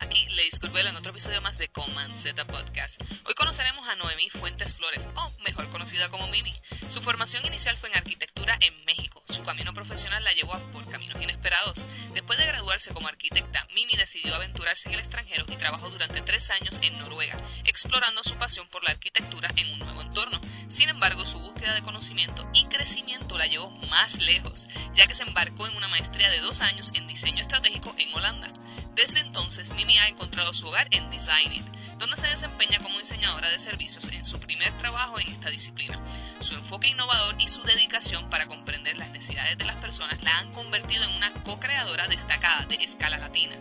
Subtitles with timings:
[0.00, 3.00] Aquí Leis Curvelo en otro episodio más de Command Z Podcast.
[3.26, 6.52] Hoy conoceremos a Noemí Fuentes Flores, o mejor conocida como Mimi.
[6.88, 9.22] Su formación inicial fue en arquitectura en México.
[9.30, 11.86] Su camino profesional la llevó por caminos inesperados.
[12.12, 16.50] Después de graduarse como arquitecta, Mimi decidió aventurarse en el extranjero y trabajó durante tres
[16.50, 20.40] años en Noruega, explorando su pasión por la arquitectura en un nuevo entorno.
[20.68, 25.22] Sin embargo, su búsqueda de conocimiento y crecimiento la llevó más lejos, ya que se
[25.22, 28.52] embarcó en una maestría de dos años en diseño estratégico en Holanda.
[28.94, 31.66] Desde entonces, Mimi ha encontrado su hogar en Design It,
[31.98, 36.00] donde se desempeña como diseñadora de servicios en su primer trabajo en esta disciplina.
[36.38, 40.52] Su enfoque innovador y su dedicación para comprender las necesidades de las personas la han
[40.52, 43.56] convertido en una co-creadora destacada de escala latina,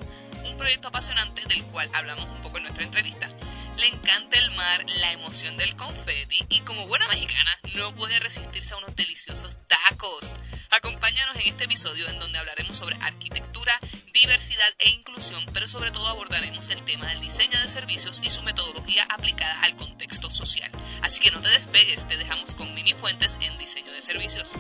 [0.46, 3.28] un proyecto apasionante del cual hablamos un poco en nuestra entrevista.
[3.78, 8.74] Le encanta el mar, la emoción del confeti y como buena mexicana no puede resistirse
[8.74, 10.38] a unos deliciosos tacos.
[10.70, 13.74] Acompáñanos en este episodio en donde hablaremos sobre arquitectura,
[14.14, 18.44] diversidad e inclusión, pero sobre todo abordaremos el tema del diseño de servicios y su
[18.44, 20.72] metodología aplicada al contexto social.
[21.02, 24.54] Así que no te despegues, te dejamos con Mini Fuentes en diseño de servicios.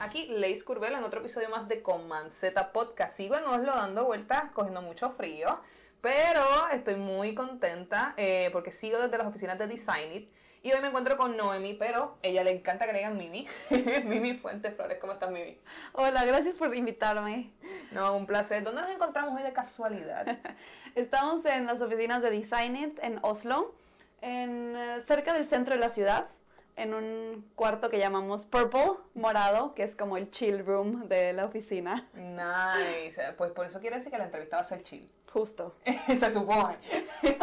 [0.00, 3.16] Aquí Leis Curvelo en otro episodio más de Command Z Podcast.
[3.16, 5.60] Sigo en Oslo dando vueltas, cogiendo mucho frío.
[6.00, 10.28] Pero estoy muy contenta eh, porque sigo desde las oficinas de Design It.
[10.62, 13.46] Y hoy me encuentro con Noemi, pero ella le encanta que le digan Mimi.
[14.04, 15.56] Mimi Fuentes Flores, ¿cómo estás, Mimi?
[15.92, 17.50] Hola, gracias por invitarme.
[17.92, 18.64] No, un placer.
[18.64, 20.38] ¿Dónde nos encontramos hoy de casualidad?
[20.94, 23.72] Estamos en las oficinas de Design It en Oslo,
[24.20, 26.26] en, eh, cerca del centro de la ciudad,
[26.76, 31.44] en un cuarto que llamamos Purple, morado, que es como el chill room de la
[31.44, 32.08] oficina.
[32.14, 33.20] Nice.
[33.36, 35.08] Pues por eso quiere decir que la entrevista va a ser chill.
[35.32, 35.74] Justo.
[36.06, 36.76] Se supone.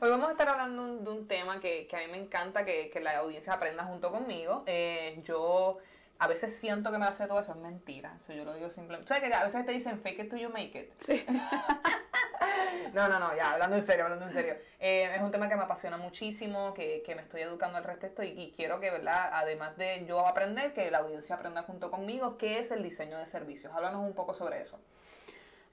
[0.00, 3.18] Hoy vamos a estar hablando de un tema que, a mí me encanta que, la
[3.18, 4.62] audiencia aprenda junto conmigo.
[4.66, 5.78] Eh, yo
[6.20, 8.14] a veces siento que me hace todo eso, es mentira.
[8.20, 9.08] Eso yo lo digo simplemente.
[9.08, 10.92] ¿Sabes que a veces te dicen fake it till you make it?
[11.04, 11.24] Sí.
[12.94, 14.54] no, no, no, ya, hablando en serio, hablando en serio.
[14.78, 18.28] Eh, es un tema que me apasiona muchísimo, que, me estoy educando al respecto y,
[18.28, 19.30] y, quiero que, ¿verdad?
[19.32, 23.26] Además de yo aprender, que la audiencia aprenda junto conmigo, ¿qué es el diseño de
[23.26, 23.72] servicios?
[23.74, 24.78] Háblanos un poco sobre eso.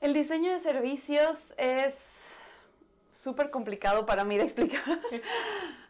[0.05, 1.95] El diseño de servicios es
[3.11, 4.83] súper complicado para mí de explicar.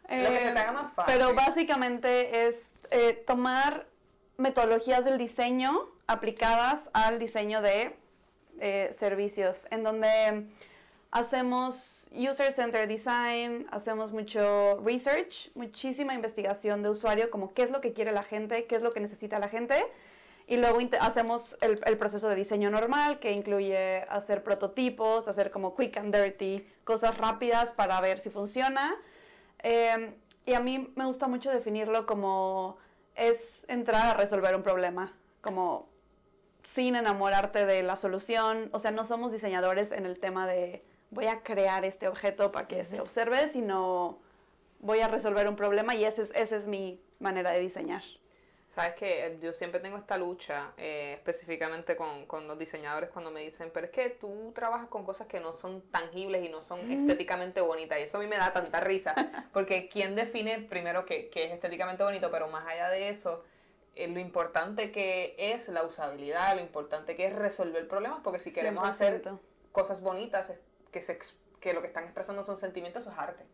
[0.10, 1.14] Lo que se te haga más fácil.
[1.14, 3.88] Pero básicamente es eh, tomar
[4.38, 7.94] metodologías del diseño aplicadas al diseño de
[8.62, 10.48] eh, servicios, en donde
[11.12, 17.92] hacemos user-centered design, hacemos mucho research, muchísima investigación de usuario, como qué es lo que
[17.92, 19.76] quiere la gente, qué es lo que necesita la gente,
[20.48, 25.98] y luego hacemos el, proceso de diseño normal, que incluye hacer prototipos, hacer como quick
[25.98, 28.96] and dirty, cosas rápidas para ver si funciona.
[29.60, 30.14] Em,
[30.46, 32.78] y a mí me gusta mucho definirlo como
[33.16, 35.90] es entrar a resolver un problema, como
[36.76, 38.70] sin enamorarte de la solución.
[38.72, 42.68] O sea, no somos diseñadores en el tema de voy a crear este objeto para
[42.68, 44.20] que se observe, sino
[44.80, 48.04] voy a resolver un problema y esa es, esa es mi manera de diseñar.
[48.76, 53.40] Sabes que yo siempre tengo esta lucha, eh, específicamente con, con, los diseñadores, cuando me
[53.40, 56.92] dicen, pero es que tú trabajas con cosas que no son tangibles y no son
[56.92, 58.00] estéticamente bonitas.
[58.00, 59.16] Y eso a mí me da tanta risa,
[59.54, 62.30] porque ¿quién define primero que, es estéticamente bonito?
[62.30, 63.46] Pero más allá de eso,
[63.96, 68.52] eh, lo importante que es la usabilidad, lo importante que es resolver problemas, porque si
[68.52, 69.24] queremos hacer
[69.72, 70.52] cosas bonitas,
[70.92, 71.18] que, se,
[71.62, 73.46] que lo que están expresando son sentimientos, eso es arte.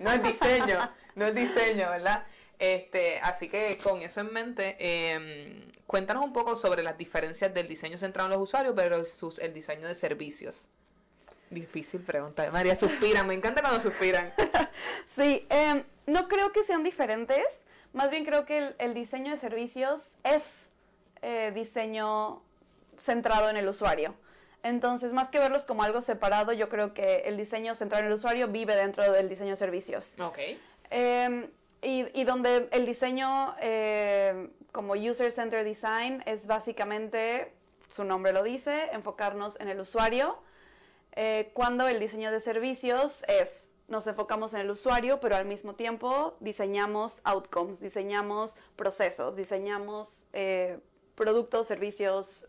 [0.00, 2.26] No es diseño, no es diseño, ¿verdad?
[2.58, 7.68] Este, así que con eso en mente, eh, cuéntanos un poco sobre las diferencias del
[7.68, 10.68] diseño centrado en los usuarios versus el diseño de servicios.
[11.50, 12.50] Difícil pregunta.
[12.50, 13.26] María, suspiran.
[13.28, 14.32] Me encanta cuando suspiran.
[15.16, 17.64] sí, eh, no creo que sean diferentes.
[17.92, 20.68] Más bien creo que el, diseño de servicios es
[21.22, 22.42] eh, diseño
[22.98, 24.14] centrado en el usuario.
[24.62, 28.14] Entonces, más que verlos como algo separado, yo creo que el diseño centrado en el
[28.14, 30.14] usuario vive dentro del diseño de servicios.
[30.18, 30.38] Ok.
[30.90, 31.48] Eh,
[31.82, 37.52] y, donde el diseño eh, como User Center Design es básicamente,
[37.88, 40.38] su nombre lo dice, enfocarnos en el usuario,
[41.12, 45.74] eh, cuando el diseño de servicios es, nos enfocamos en el usuario, pero al mismo
[45.74, 50.80] tiempo diseñamos outcomes, diseñamos procesos, diseñamos eh,
[51.14, 52.46] productos, servicios,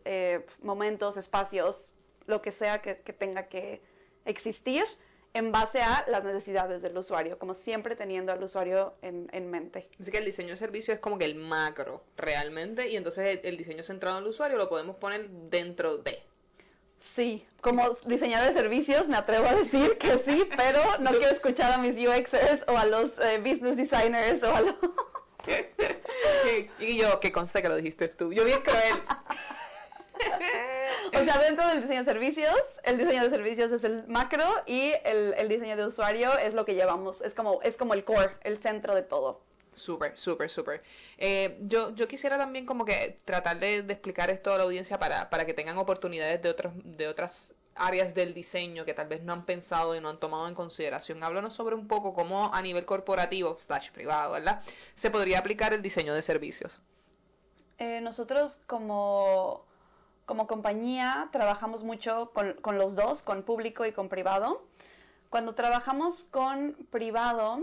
[0.62, 1.92] momentos, espacios,
[2.26, 3.82] lo que sea que tenga que
[4.26, 4.84] existir
[5.34, 9.88] en base a las necesidades del usuario, como siempre teniendo al usuario en, en mente.
[10.00, 13.50] Así que el diseño de servicio es como que el macro realmente y entonces el,
[13.50, 16.24] el diseño centrado en el usuario lo podemos poner dentro de.
[17.00, 21.74] Sí, como diseñador de servicios me atrevo a decir que sí, pero no quiero escuchar
[21.74, 24.76] a mis UXers o a los eh, business designers o a los...
[26.80, 28.34] y yo, que conste que lo dijiste tú.
[28.34, 29.04] Yo bien cruel.
[31.14, 34.94] o sea, dentro del diseño de servicios, el diseño de servicios es el macro y
[35.04, 38.36] el, el diseño de usuario es lo que llevamos, es como, es como el core,
[38.44, 39.42] el centro de todo.
[39.74, 40.82] Súper, súper, súper.
[41.20, 44.98] Eh, yo, yo quisiera también como que tratar de, de, explicar esto a la audiencia
[44.98, 49.22] para, para que tengan oportunidades de, otros, de otras áreas del diseño que tal vez
[49.24, 51.24] no han pensado y no han tomado en consideración.
[51.24, 54.64] Háblanos sobre un poco cómo a nivel corporativo, slash privado, ¿verdad?
[54.96, 56.82] Se podría aplicar el diseño de servicios.
[57.78, 59.67] Eh, nosotros como,
[60.28, 64.62] como compañía trabajamos mucho con, con los dos, con público y con privado.
[65.30, 67.62] Cuando trabajamos con privado,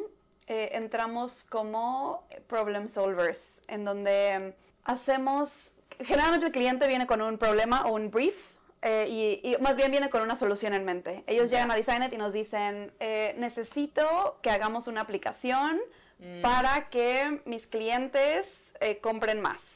[0.48, 7.86] eh, entramos como problem solvers, en donde hacemos, generalmente el cliente viene con un problema
[7.86, 8.34] o un brief,
[8.80, 11.22] eh, y, y, más bien viene con una solución en mente.
[11.26, 11.60] Ellos yeah.
[11.60, 15.80] llegan a Designet y nos dicen, eh, necesito que hagamos una aplicación
[16.18, 16.42] mm.
[16.42, 19.73] para que mis clientes eh, compren más.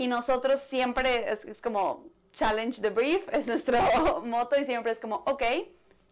[0.00, 3.78] Y nosotros siempre, es, es, como challenge the brief, es nuestro
[4.24, 5.42] moto y siempre es como, ok,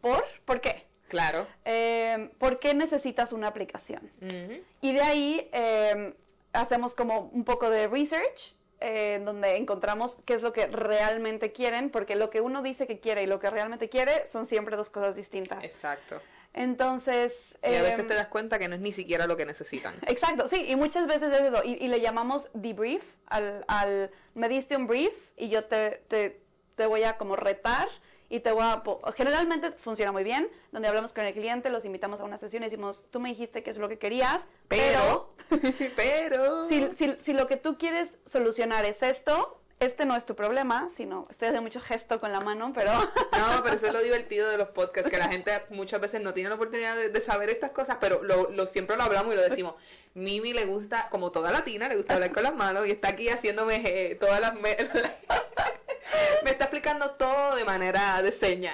[0.03, 0.23] ¿por?
[0.45, 0.87] ¿Por qué?
[1.09, 1.47] Claro.
[1.65, 4.13] Eh, ¿Por qué necesitas una aplicación?
[4.21, 4.63] Uh -huh.
[4.83, 6.13] Y de ahí eh,
[6.53, 11.89] hacemos como un poco de research, eh, donde encontramos qué es lo que realmente quieren,
[11.89, 14.91] porque lo que uno dice que quiere y lo que realmente quiere son siempre dos
[14.91, 15.65] cosas distintas.
[15.65, 16.21] Exacto.
[16.59, 17.57] Entonces...
[17.63, 19.95] Y a veces te das cuenta que no es ni siquiera lo que necesitan.
[20.07, 24.49] Exacto, sí, y muchas veces es eso, y, y le llamamos debrief, al, al, me
[24.49, 26.41] diste un brief y yo te, te,
[26.75, 27.89] te voy a como retar
[28.29, 28.83] y te voy a...
[29.17, 32.67] Generalmente funciona muy bien, donde hablamos con el cliente, los invitamos a una sesión y
[32.67, 35.33] decimos, tú me dijiste que es lo que querías, pero...
[35.49, 35.73] Pero...
[35.97, 40.35] pero si, si, si, lo que tú quieres solucionar es esto, este no es tu
[40.35, 41.27] problema, sino...
[41.31, 42.93] Estoy haciendo mucho gesto con la mano, pero...
[42.93, 46.35] No, pero eso es lo divertido de los podcasts, que la gente muchas veces no
[46.35, 49.37] tiene la oportunidad de, de saber estas cosas, pero lo, lo, siempre lo hablamos y
[49.37, 49.75] lo decimos.
[50.15, 53.29] Mimi le gusta, como toda latina, le gusta hablar con las manos y está aquí
[53.29, 54.55] haciéndome eh, todas las...
[54.55, 54.77] Me
[56.43, 58.73] me está explicando todo de manera de seña.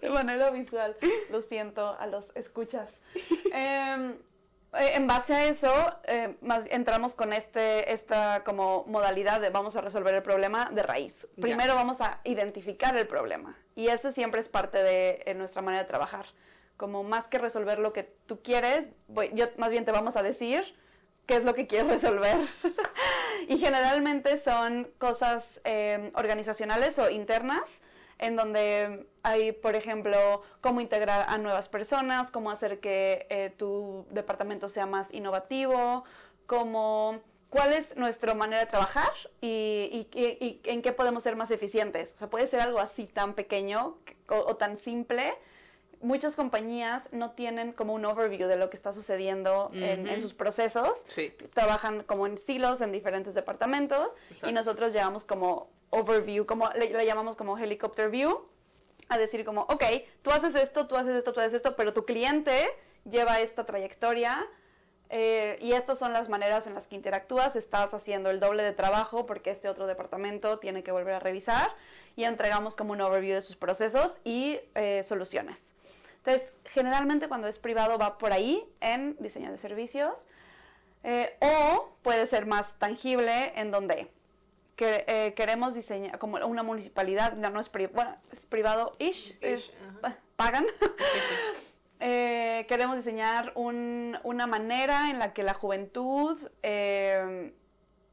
[0.00, 0.96] De manera visual.
[1.30, 3.00] Lo siento a los escuchas.
[3.54, 4.14] Eh,
[4.74, 5.72] en base a eso,
[6.04, 10.82] eh, más, entramos con este, esta como modalidad de vamos a resolver el problema de
[10.82, 11.26] raíz.
[11.40, 13.56] Primero vamos a identificar el problema.
[13.74, 16.26] Y eso siempre es parte de, nuestra manera de trabajar.
[16.78, 20.22] Como más que resolver lo que tú quieres, voy, yo más bien te vamos a
[20.22, 20.64] decir
[21.26, 22.38] qué es lo que quieres resolver.
[23.48, 27.82] y generalmente son cosas eh, organizacionales o internas,
[28.22, 34.06] en donde hay, por ejemplo, cómo integrar a nuevas personas, cómo hacer que eh, tu
[34.10, 36.04] departamento sea más innovativo,
[36.46, 37.20] cómo
[37.50, 39.10] cuál es nuestra manera de trabajar
[39.42, 42.12] y, y, y, y, en qué podemos ser más eficientes.
[42.14, 43.98] O sea, puede ser algo así tan pequeño
[44.28, 45.34] o, o tan simple
[46.02, 49.82] muchas compañías no tienen como un overview de lo que está sucediendo uh -huh.
[49.82, 51.04] en, en, sus procesos.
[51.06, 51.32] Sí.
[51.54, 54.50] Trabajan como en silos en diferentes departamentos Exacto.
[54.50, 58.48] y nosotros llevamos como overview, como le, le, llamamos como helicopter view,
[59.08, 59.84] a decir como, ok,
[60.22, 62.68] tú haces esto, tú haces esto, tú haces esto, pero tu cliente
[63.04, 64.46] lleva esta trayectoria.
[65.14, 68.72] Eh, y estas son las maneras en las que interactúas, estás haciendo el doble de
[68.72, 71.70] trabajo porque este otro departamento tiene que volver a revisar
[72.16, 75.74] y entregamos como un overview de sus procesos y eh, soluciones.
[76.24, 80.24] Entonces, generalmente cuando es privado va por ahí en diseño de servicios
[81.04, 84.10] eh, o puede ser más tangible en donde
[84.76, 89.38] que, eh, queremos diseñar como una municipalidad, no, no es, pri bueno, es privado-ish,
[90.36, 90.66] pagan.
[92.00, 96.38] eh, queremos diseñar un, una manera en la que la juventud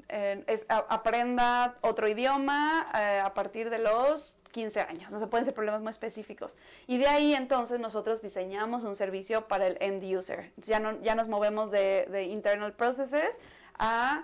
[0.10, 5.30] eh, es, a, aprenda otro idioma eh, a partir de los 15 años, o sea,
[5.30, 6.58] pueden ser problemas muy específicos.
[6.88, 10.51] Y de ahí entonces nosotros diseñamos un servicio para el end user.
[10.58, 13.39] Ya, no, ya nos movemos de, de internal processes
[13.78, 14.24] a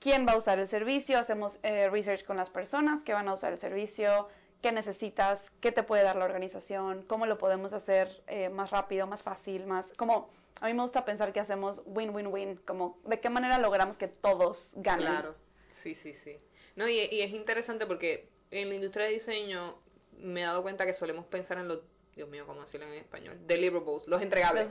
[0.00, 3.34] quién va a usar el servicio, hacemos eh, research con las personas que van a
[3.34, 4.28] usar el servicio,
[4.62, 9.06] qué necesitas, qué te puede dar la organización, cómo lo podemos hacer eh, más rápido,
[9.06, 10.30] más fácil, más como
[10.60, 14.72] a mí me gusta pensar que hacemos win-win-win, como de qué manera logramos que todos
[14.74, 15.06] ganen.
[15.06, 15.34] Claro,
[15.70, 16.38] sí, sí, sí.
[16.76, 19.78] No, y, y es interesante porque en la industria de diseño
[20.18, 21.80] me he dado cuenta que solemos pensar en los,
[22.14, 23.38] Dios mío, ¿cómo decirlo en español?
[23.46, 24.68] Deliverables, los entregables.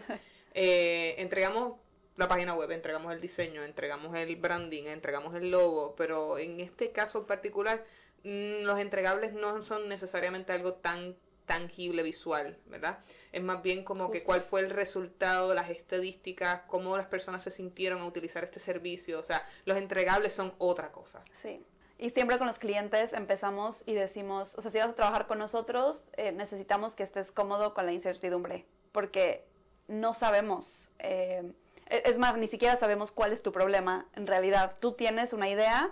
[0.54, 1.80] eh, entregamos
[2.20, 6.92] la página web, entregamos el diseño, entregamos el branding, entregamos el logo, pero en este
[6.92, 7.86] caso en particular
[8.24, 13.00] mmm, los entregables no son necesariamente algo tan tangible, visual, ¿verdad?
[13.32, 17.50] Es más bien como que cuál fue el resultado, las estadísticas, cómo las personas se
[17.50, 19.18] sintieron a utilizar este servicio.
[19.18, 21.24] O sea, los entregables son otra cosa.
[21.42, 21.66] Sí.
[21.98, 25.40] Y siempre con los clientes empezamos y decimos, o sea, si vas a trabajar con
[25.40, 29.44] nosotros, eh, necesitamos que estés cómodo con la incertidumbre, porque
[29.88, 30.92] no sabemos.
[31.00, 31.52] Eh,
[31.90, 34.76] es más, ni siquiera sabemos cuál es tu problema en realidad.
[34.80, 35.92] Tú tienes una idea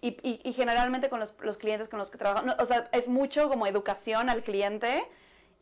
[0.00, 3.48] y, y, generalmente con los, los, clientes con los que trabajamos, o sea, es mucho
[3.48, 5.04] como educación al cliente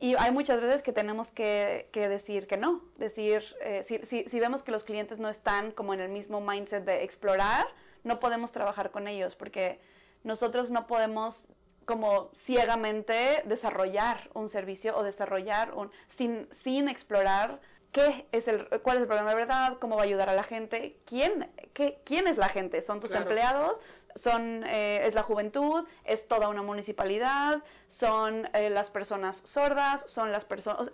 [0.01, 4.25] y hay muchas veces que tenemos que, que decir que no, decir, eh, si, si,
[4.29, 7.67] si, vemos que los clientes no están como en el mismo mindset de explorar,
[8.03, 9.81] no podemos trabajar con ellos porque
[10.25, 11.47] nosotros no podemos
[11.85, 17.61] como ciegamente desarrollar un servicio o desarrollar un sin, sin explorar
[17.95, 20.43] qué es el, cuál es el problema de verdad, cómo va a ayudar a la
[20.43, 23.79] gente, quién, qué, quién es la gente, son tus empleados,
[24.17, 30.33] son, eh, es la juventud, es toda una municipalidad, son eh, las personas sordas, son
[30.33, 30.91] las personas...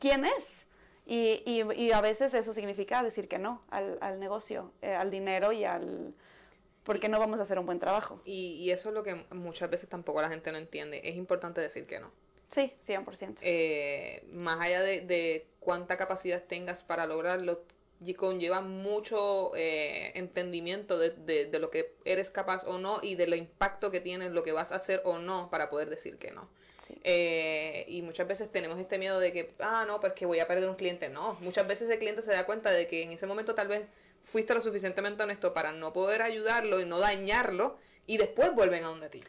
[0.00, 0.66] ¿Quién es?
[1.04, 5.52] Y, y, a veces eso significa decir que no al, al negocio, eh, al dinero
[5.52, 6.14] y al...
[6.82, 8.22] porque no vamos a hacer un buen trabajo.
[8.24, 11.02] Y, y eso es lo que muchas veces tampoco la gente no entiende.
[11.04, 12.10] Es importante decir que no.
[12.52, 13.38] Sí, 100%.
[13.40, 17.64] Eh, más allá de, de, cuánta capacidad tengas para lograrlo,
[18.16, 23.36] conlleva mucho eh, entendimiento de, de, lo que eres capaz o no y de lo
[23.36, 26.48] impacto que tiene lo que vas a hacer o no para poder decir que no.
[27.04, 30.46] Eh, y muchas veces tenemos este miedo de que, ah, no, pues que voy a
[30.46, 31.08] perder un cliente.
[31.08, 33.86] No, muchas veces el cliente se da cuenta de que en ese momento tal vez
[34.24, 38.88] fuiste lo suficientemente honesto para no poder ayudarlo y no dañarlo y después vuelven a
[38.88, 39.22] donde ti.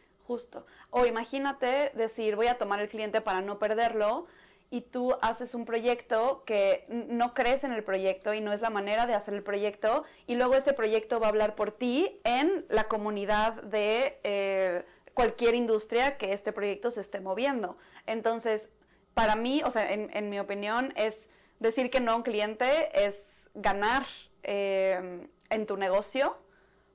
[0.89, 4.27] O imagínate decir, voy a tomar el cliente para no perderlo,
[4.73, 8.71] y tú haces un proyecto que no crees en el proyecto y no es la
[8.71, 12.65] manera de hacer el proyecto y luego ese proyecto va a hablar por ti en
[12.69, 17.77] la comunidad de eh, cualquier industria que este proyecto se esté moviendo.
[18.07, 18.67] Entonces,
[19.13, 23.45] para mí, o sea, en, mi opinión, es decir que no a un cliente es
[23.53, 24.07] ganar
[24.41, 26.35] eh, en tu negocio,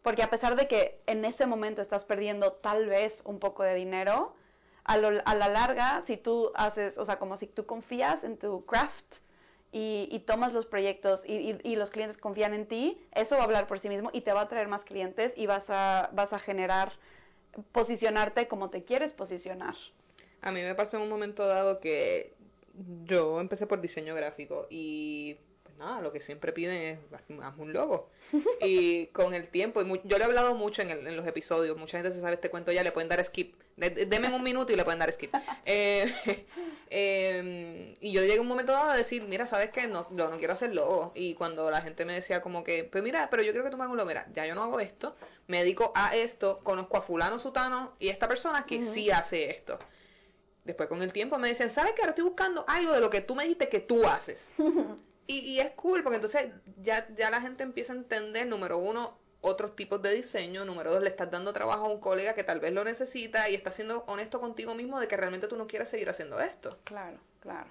[0.02, 3.75] porque a pesar de que en ese momento estás perdiendo tal vez un poco de
[3.75, 4.35] dinero,
[4.85, 9.17] a, la larga, si tú haces, o sea, como si tú confías en tu craft
[9.71, 13.78] y, tomas los proyectos y, los clientes confían en ti, eso va a hablar por
[13.78, 16.93] sí mismo y te va a traer más clientes y vas a, vas a generar,
[17.73, 19.75] posicionarte como te quieres posicionar.
[20.40, 22.33] A mí me pasó en un momento dado que
[23.05, 25.37] yo empecé por diseño gráfico y
[25.78, 28.11] nada, lo que siempre piden es haz un logo.
[28.61, 31.99] Y con el tiempo, y yo le he hablado mucho en, en, los episodios, mucha
[31.99, 33.54] gente se sabe este cuento ya, le pueden dar skip.
[33.76, 35.35] Deme un minuto y le pueden dar skip.
[35.70, 36.47] Eh,
[36.90, 39.87] em, y yo llegué a un momento dado a decir, mira, ¿sabes qué?
[39.87, 41.12] No, yo no quiero hacer logo.
[41.14, 43.76] Y cuando la gente me decía como que, pues mira, pero yo creo que tú
[43.76, 44.08] me hagas un logo.
[44.08, 45.14] Mira, ya yo no hago esto,
[45.47, 49.78] me dedico a esto, conozco a fulano, sutano y esta persona que sí hace esto.
[50.64, 52.02] Después con el tiempo me dicen, ¿sabes qué?
[52.02, 54.54] Ahora estoy buscando algo de lo que tú me dijiste que tú haces.
[55.30, 59.18] Y, y, es cool porque entonces ya, ya la gente empieza a entender, número uno,
[59.40, 62.61] otros tipos de diseño, número dos, le estás dando trabajo a un colega que tal
[62.61, 65.90] vez lo necesita y estás siendo honesto contigo mismo de que realmente tú no quieres
[65.90, 66.78] seguir haciendo esto.
[66.85, 67.68] Claro, claro.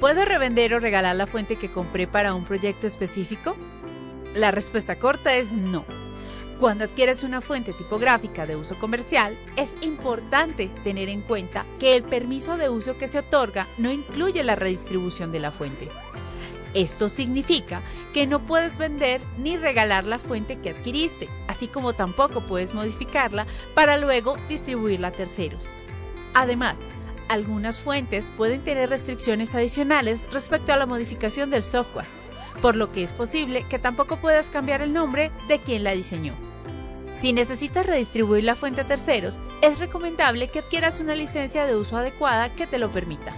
[0.00, 3.56] ¿Puedo revender o regalar la fuente que compré para un proyecto específico?
[4.34, 5.84] La respuesta corta es no.
[6.62, 12.04] Cuando adquieres una fuente tipográfica de uso comercial, es importante tener en cuenta que el
[12.04, 15.88] permiso de uso que se otorga no incluye la redistribución de la fuente.
[16.72, 22.46] Esto significa que no puedes vender ni regalar la fuente que adquiriste, así como tampoco
[22.46, 25.64] puedes modificarla para luego distribuirla a terceros.
[26.32, 26.86] Además,
[27.28, 32.06] algunas fuentes pueden tener restricciones adicionales respecto a la modificación del software,
[32.60, 36.51] por lo que es posible que tampoco puedas cambiar el nombre de quien la diseñó.
[37.12, 41.96] Si necesitas redistribuir la fuente a terceros, es recomendable que adquieras una licencia de uso
[41.96, 43.32] adecuada que te lo permita.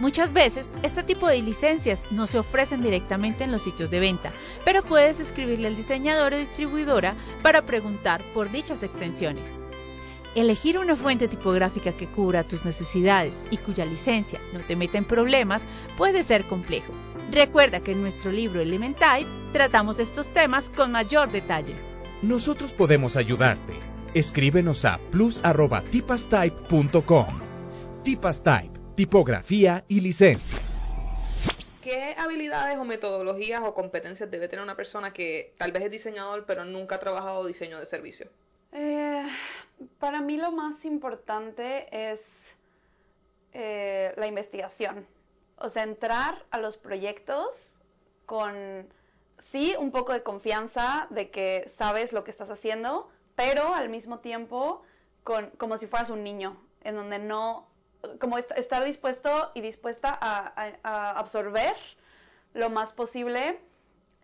[0.00, 4.30] Muchas veces, este tipo de licencias no se ofrecen directamente en los sitios de venta,
[4.64, 9.58] pero puedes escribirle al diseñador o distribuidora para preguntar por dichas extensiones.
[10.34, 15.04] Elegir una fuente tipográfica que cubra tus necesidades y cuya licencia no te meta en
[15.04, 15.66] problemas
[15.96, 16.92] puede ser complejo.
[17.30, 21.74] Recuerda que en nuestro libro Elementype tratamos estos temas con mayor detalle.
[22.22, 23.78] Nosotros podemos ayudarte.
[24.12, 27.40] Escríbenos a plus@tipastype.com.
[28.04, 30.58] Tipastype, tipografía y licencia.
[31.82, 36.44] ¿Qué habilidades o metodologías o competencias debe tener una persona que tal vez es diseñador
[36.46, 38.28] pero nunca ha trabajado diseño de servicio?
[38.72, 39.26] Eh,
[39.98, 42.54] para mí lo más importante es
[43.54, 45.06] eh, la investigación.
[45.56, 47.78] O sea, entrar a los proyectos
[48.26, 48.86] con
[49.40, 54.20] sí un poco de confianza de que sabes lo que estás haciendo, pero al mismo
[54.20, 54.82] tiempo
[55.58, 57.68] como si fueras un niño, en donde no,
[58.18, 61.74] como est- estar dispuesto y dispuesta a, absorber
[62.54, 63.60] lo más posible,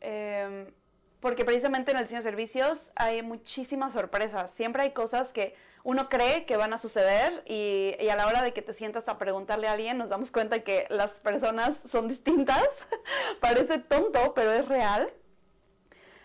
[0.01, 0.73] eh,
[1.21, 4.51] porque precisamente en el diseño de servicios hay muchísimas sorpresas.
[4.53, 5.55] Siempre hay cosas que
[5.87, 9.09] uno cree que van a suceder y, y a la hora de que te sientas
[9.09, 12.67] a preguntarle a alguien nos damos cuenta que las personas son distintas.
[13.41, 15.13] Parece tonto, pero es real.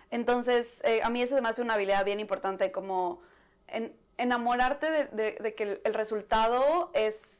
[0.09, 3.21] Entonces, eh, a mí eso se me hace una habilidad bien importante, como
[3.67, 7.37] en- enamorarte de, de- de que el, el resultado es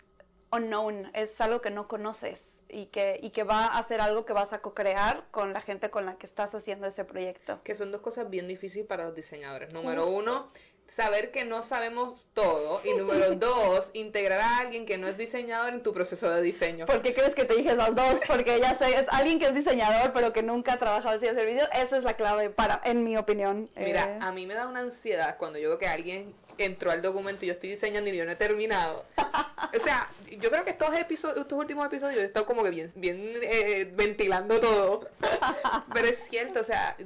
[0.54, 4.34] unknown, es algo que no conoces y que, y que va a ser algo que
[4.34, 7.62] vas a co-crear con la gente con la que estás haciendo ese proyecto.
[7.63, 9.74] Que son dos cosas bien difíciles para los diseñadores.
[9.74, 10.18] Número Justo.
[10.20, 10.48] uno,
[10.91, 12.81] saber que no sabemos todo.
[12.83, 16.86] Y número dos, integrar a alguien que no es diseñador en tu proceso de diseño.
[16.86, 18.15] ¿Por qué crees que te dije las dos?
[18.27, 21.69] Porque ya sé, es alguien que es diseñador pero que nunca ha trabajado en servicios.
[21.74, 23.69] Esa es la clave para, en mi opinión.
[23.75, 27.01] Mira, Eh, a mí me da una ansiedad cuando yo veo que alguien entró al
[27.01, 29.05] documento y yo estoy diseñando y yo no he terminado.
[29.17, 32.91] O sea, yo creo que estos episodios, estos últimos episodios he estado como que bien,
[32.95, 35.10] bien eh, ventilando todo.
[35.93, 36.98] Pero es cierto, o sea,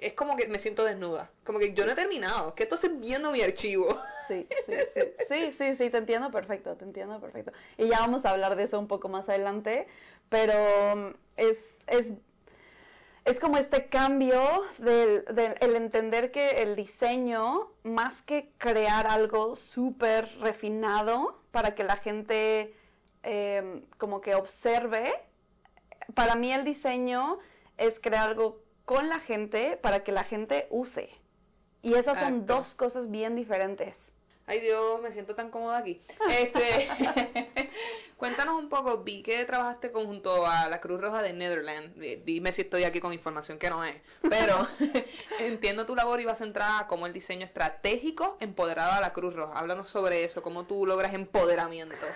[0.00, 1.30] es como que me siento desnuda.
[1.44, 2.54] Como que yo no he terminado.
[2.54, 4.00] Que estoy viendo mi archivo.
[4.28, 7.52] Sí, sí, sí, sí, sí, sí, te entiendo perfecto, te entiendo perfecto.
[7.76, 9.88] Y ya vamos a hablar de eso un poco más adelante,
[10.28, 10.54] pero
[10.96, 12.12] mm, es, es,
[13.24, 15.24] es como este cambio del,
[15.60, 22.74] el entender que el diseño, más que crear algo súper refinado para que la gente
[23.22, 25.12] eh, como que observe,
[26.14, 27.38] para mí el diseño
[27.76, 31.08] es crear algo con la gente para que la gente use.
[31.80, 34.10] Y esas son dos cosas bien diferentes.
[34.46, 36.02] Ay Dios, me siento tan cómoda aquí.
[36.28, 36.88] Este,
[38.16, 41.96] cuéntanos un poco, vi que trabajaste conjunto a la Cruz Roja de Netherlands.
[42.00, 43.94] Di- Dime si estoy aquí con información que no es.
[44.28, 44.66] Pero
[45.38, 49.56] entiendo tu labor iba centrada como el diseño estratégico empoderado a la Cruz Roja.
[49.56, 52.06] Háblanos sobre eso, cómo tú logras empoderamiento.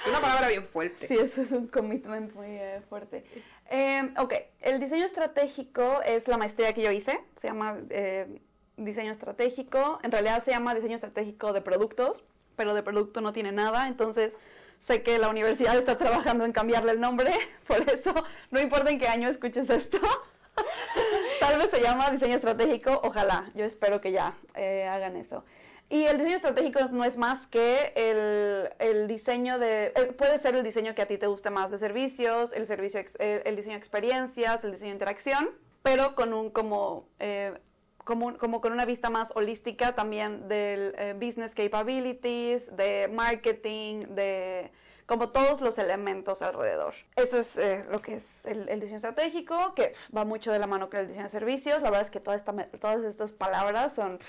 [0.00, 1.08] Es una palabra bien fuerte.
[1.08, 3.22] Sí, eso es un commitment muy eh, fuerte.
[3.68, 8.40] Eh, ok, el diseño estratégico es la maestría que yo hice, se llama eh,
[8.78, 12.24] diseño estratégico, en realidad se llama diseño estratégico de productos,
[12.56, 14.36] pero de producto no tiene nada, entonces
[14.78, 17.32] sé que la universidad está trabajando en cambiarle el nombre,
[17.66, 18.14] por eso
[18.50, 19.98] no importa en qué año escuches esto.
[21.40, 25.44] Tal vez se llama diseño estratégico, ojalá, yo espero que ya eh, hagan eso.
[25.92, 30.54] Y el diseño estratégico no es más que el, el diseño de, eh, puede ser
[30.54, 33.74] el diseño que a ti te guste más de servicios, el, servicio, eh, el diseño
[33.74, 35.50] de experiencias, el diseño de interacción,
[35.82, 37.58] pero con un como, eh,
[38.04, 44.70] como, como con una vista más holística también del eh, business capabilities, de marketing, de
[45.06, 46.94] como todos los elementos alrededor.
[47.16, 47.58] Eso es
[47.90, 51.24] lo que es el, diseño estratégico, que va mucho de la mano con el diseño
[51.24, 51.82] de servicios.
[51.82, 54.20] La verdad es que toda esta todas estas palabras son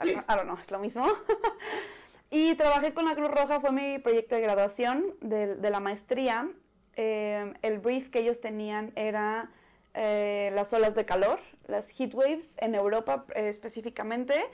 [0.00, 1.06] I don't, know, es lo mismo.
[2.30, 6.50] y trabajé con la Cruz Roja, fue mi proyecto de graduación de, de la maestría.
[6.96, 9.50] Eh, el brief que ellos tenían era
[9.94, 14.44] eh, las olas de calor, las heat waves en Europa eh, específicamente,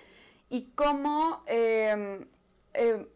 [0.49, 2.27] y cómo eh,
[2.75, 3.07] eh,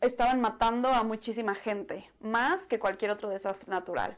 [0.00, 4.16] estaban matando a muchísima gente, más que cualquier otro desastre natural.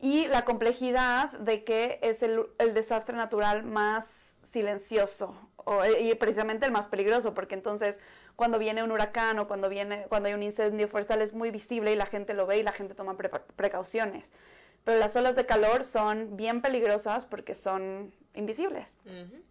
[0.00, 5.34] Y la complejidad de que es el, el desastre natural más silencioso
[5.68, 7.98] o- y precisamente el más peligroso, porque entonces
[8.36, 11.92] cuando viene un huracán o cuando, viene, cuando hay un incendio forestal es muy visible
[11.92, 14.30] y la gente lo ve y la gente toma prepa- precauciones.
[14.84, 18.94] Pero las olas de calor son bien peligrosas porque son invisibles.
[19.04, 19.42] Ujú.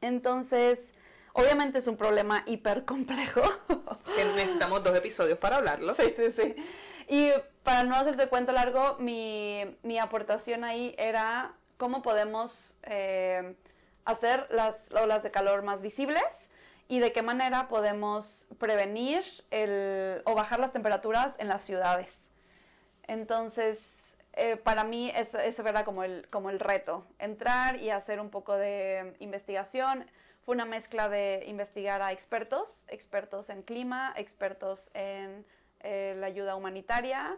[0.00, 0.92] Entonces,
[1.32, 3.42] obviamente es un problema hiper complejo.
[4.14, 5.94] Que necesitamos dos episodios para hablarlo.
[5.94, 6.54] Sí, sí, sí.
[7.08, 7.30] Y
[7.62, 13.54] para no hacerte cuento largo, mi, mi aportación ahí era cómo podemos eh,
[14.04, 16.22] hacer las olas de calor más visibles
[16.88, 22.30] y de qué manera podemos prevenir el, o bajar las temperaturas en las ciudades.
[23.06, 28.20] Entonces, eh, para mí eso, eso era como el, como el reto, entrar y hacer
[28.20, 30.06] un poco de investigación.
[30.44, 35.44] Fue una mezcla de investigar a expertos, expertos en clima, expertos en
[35.80, 37.36] eh, la ayuda humanitaria,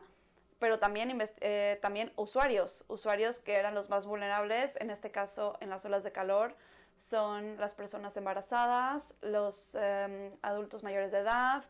[0.64, 5.68] pero también, eh, también usuarios, usuarios que eran los más vulnerables, en este caso en
[5.68, 6.56] las olas de calor,
[6.96, 11.64] son las personas embarazadas, los eh, adultos mayores de edad,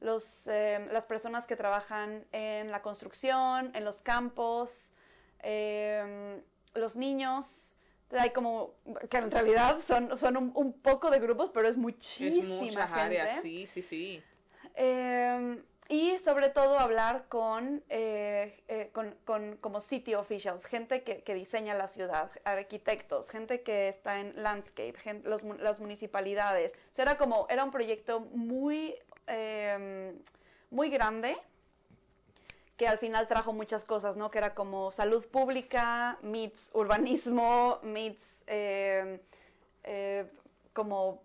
[0.00, 4.90] los, eh, las personas que trabajan en la construcción, en los campos,
[5.42, 6.40] eh,
[6.72, 7.74] los niños.
[8.18, 8.72] Hay como,
[9.10, 12.88] que en realidad son, son un, un poco de grupos, pero es Es muchísima muchas
[12.88, 13.00] gente.
[13.20, 14.22] áreas, sí, sí, sí.
[14.76, 21.22] Eh, y sobre todo hablar con, eh, eh, con, con- como city officials, gente que,
[21.34, 26.72] diseña la ciudad, arquitectos, gente que está en landscape, los las municipalidades.
[26.96, 28.94] Era como, era un proyecto muy,
[29.26, 30.14] eh,
[30.70, 31.36] muy grande
[32.76, 34.30] que al final trajo muchas cosas, ¿no?
[34.30, 39.20] Que era como salud pública, meets urbanismo, meets eh,
[39.84, 40.26] eh,
[40.72, 41.22] como,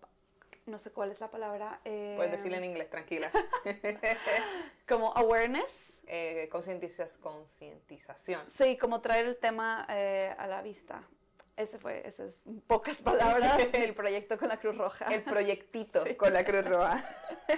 [0.65, 1.79] no sé cuál es la palabra.
[1.85, 3.31] eh, Puedes decirlo en inglés, tranquila.
[4.87, 5.65] Como awareness.
[6.07, 8.41] Eh, concientización.
[8.51, 11.01] Sí, como traer el tema eh, a la vista.
[11.57, 15.05] Ese fue, esas es en pocas palabras, el proyecto con la Cruz Roja.
[15.11, 17.03] El proyectito con la Cruz Roja.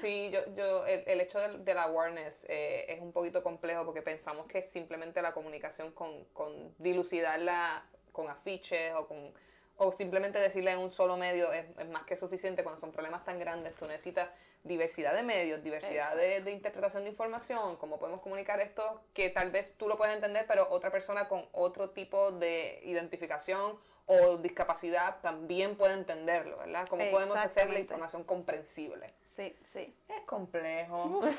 [0.00, 4.02] Sí, yo, yo el, el hecho del, del awareness eh, es un poquito complejo porque
[4.02, 9.32] pensamos que simplemente la comunicación con, con dilucidarla con afiches o con
[9.76, 13.24] o simplemente decirla en un solo medio es, es más que suficiente cuando son problemas
[13.24, 13.74] tan grandes.
[13.74, 14.30] Tú necesitas
[14.64, 19.50] diversidad de medios, diversidad de, de interpretación de información, cómo podemos comunicar esto que tal
[19.50, 25.20] vez tú lo puedes entender, pero otra persona con otro tipo de identificación o discapacidad
[25.20, 26.86] también puede entenderlo, ¿verdad?
[26.88, 29.06] ¿Cómo podemos hacer la información comprensible?
[29.36, 29.92] Sí, sí.
[30.08, 31.20] Es complejo.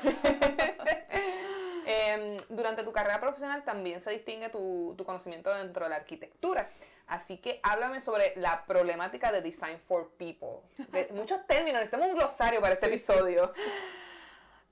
[1.86, 6.66] Em, durante tu carrera profesional también se distingue tu, tu conocimiento dentro de la arquitectura.
[7.06, 10.60] Así que háblame sobre la problemática de Design for People.
[10.88, 13.52] De muchos términos, necesitamos un glosario para este episodio.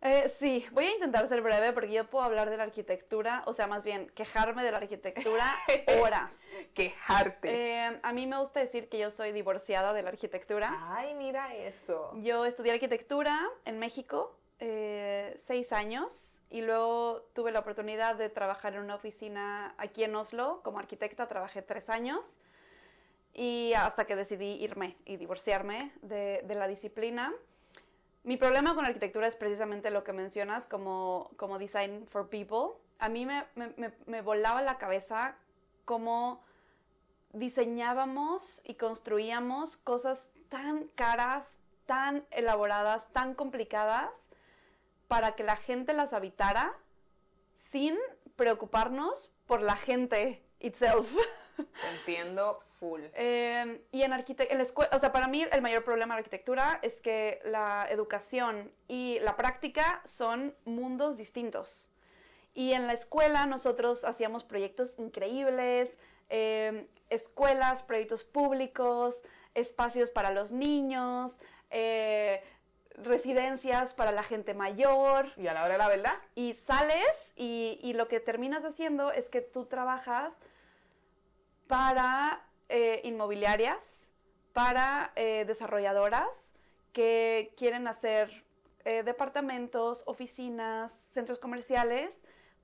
[0.04, 3.52] Eh, sí, voy a intentar ser breve porque yo puedo hablar de la arquitectura, o
[3.52, 5.56] sea, más bien quejarme de la arquitectura
[6.00, 6.28] horas.
[6.74, 7.84] Quejarte.
[7.84, 10.76] Eh, a mí me gusta decir que yo soy divorciada de la arquitectura.
[10.96, 12.12] Ay, mira eso.
[12.16, 18.74] Yo estudié arquitectura en México, eh, seis años, y luego tuve la oportunidad de trabajar
[18.74, 22.36] en una oficina aquí en Oslo como arquitecta, trabajé tres años,
[23.34, 27.32] y hasta que decidí irme y divorciarme de, de la disciplina.
[28.24, 32.78] Mi problema con la arquitectura es precisamente lo que mencionas como, como design for people.
[32.98, 35.34] A mí me, me- me- volaba la cabeza
[35.86, 36.44] cómo
[37.32, 44.21] diseñábamos y construíamos cosas tan caras, tan elaboradas, tan complicadas,
[45.12, 46.72] para que la gente las habitara
[47.54, 47.98] sin
[48.34, 51.06] preocuparnos por la gente itself.
[51.98, 53.02] Entiendo full.
[53.12, 56.98] Eh, y en arquitectura, o sea, para mí el mayor problema de la arquitectura es
[57.02, 61.90] que la educación y la práctica son mundos distintos.
[62.54, 65.94] Y en la escuela nosotros hacíamos proyectos increíbles,
[66.30, 69.18] eh, escuelas, proyectos públicos,
[69.52, 71.36] espacios para los niños,
[71.68, 72.42] eh,
[73.04, 77.78] residencias para la gente mayor, Y a la hora de la verdad, y sales y,
[77.82, 80.38] y lo que terminas haciendo es que tú trabajas
[81.66, 83.78] para eh, inmobiliarias,
[84.52, 86.52] para eh, desarrolladoras
[86.92, 88.44] que quieren hacer
[88.84, 92.21] eh, departamentos, oficinas, centros comerciales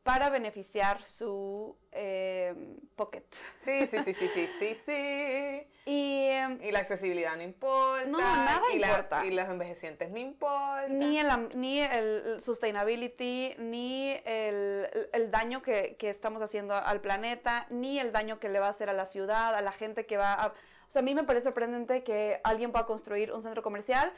[0.08, 2.54] para beneficiar su eh,
[2.96, 3.24] pocket.
[3.62, 5.66] sí, sí, sí, sí, sí, sí, sí.
[5.84, 6.28] Y
[6.66, 8.06] Y la accesibilidad no importa.
[8.08, 9.26] No, nada y la- importa.
[9.26, 10.98] y los envejecientes no importan.
[10.98, 17.66] ni el, ni el sustainability, ni el, el daño que, que estamos haciendo al planeta,
[17.68, 20.16] ni el daño que le va a hacer a la ciudad, a la gente que
[20.16, 20.46] va a...
[20.46, 24.10] O sea, a mí me parece sorprendente que alguien pueda construir un centro comercial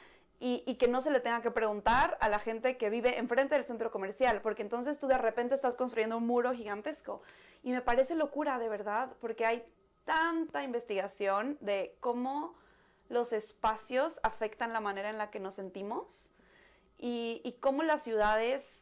[0.42, 3.64] y, que no se le tenga que preguntar a la gente que vive enfrente del
[3.64, 7.20] centro comercial, porque entonces tú de repente estás construyendo un muro gigantesco.
[7.62, 9.62] Y me parece locura, de verdad, porque hay
[10.06, 12.54] tanta investigación de cómo
[13.10, 16.30] los espacios afectan la manera en la que nos sentimos
[16.96, 18.79] y cómo las ciudades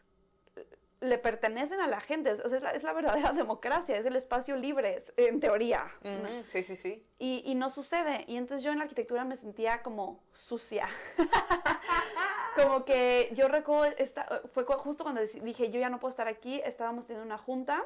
[1.01, 2.33] le pertenecen a la gente.
[2.33, 5.85] O sea, es la, es la verdadera democracia, es el espacio libre, en teoría.
[6.51, 7.07] Sí, sí, sí.
[7.19, 8.25] Y, y no sucede.
[8.27, 10.89] Y entonces yo en la arquitectura me sentía como sucia.
[12.57, 16.61] como que yo recuerdo, esta- fue justo cuando dije, yo ya no puedo estar aquí,
[16.65, 17.85] estábamos teniendo una junta.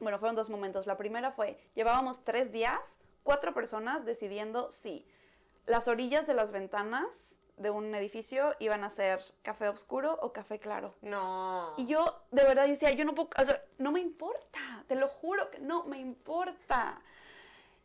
[0.00, 0.86] Bueno, fueron dos momentos.
[0.86, 2.78] La primera fue, llevábamos tres días,
[3.24, 5.04] cuatro personas decidiendo si
[5.66, 10.58] las orillas de las ventanas de un edificio iban a ser café oscuro o café
[10.58, 10.94] claro.
[11.02, 11.74] No.
[11.76, 14.94] Y yo, de verdad, yo decía, yo no puedo, o sea, no me importa, te
[14.94, 17.00] lo juro que no me importa.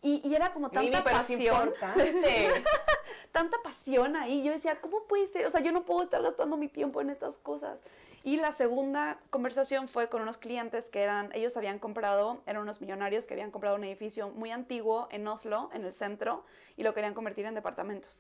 [0.01, 1.73] Y, y era como tanta Mimi, pasión,
[3.31, 4.43] tanta pasión ahí.
[4.43, 5.45] Yo decía, ¿cómo puede ser?
[5.45, 7.79] O sea, yo no puedo estar gastando mi tiempo en estas cosas.
[8.25, 12.79] Y la segunda conversación fue con unos clientes que eran, ellos habían comprado, eran unos
[12.79, 16.45] millonarios que habían comprado un edificio muy antiguo en Oslo, en el centro,
[16.77, 18.17] y lo querían convertir en departamentos.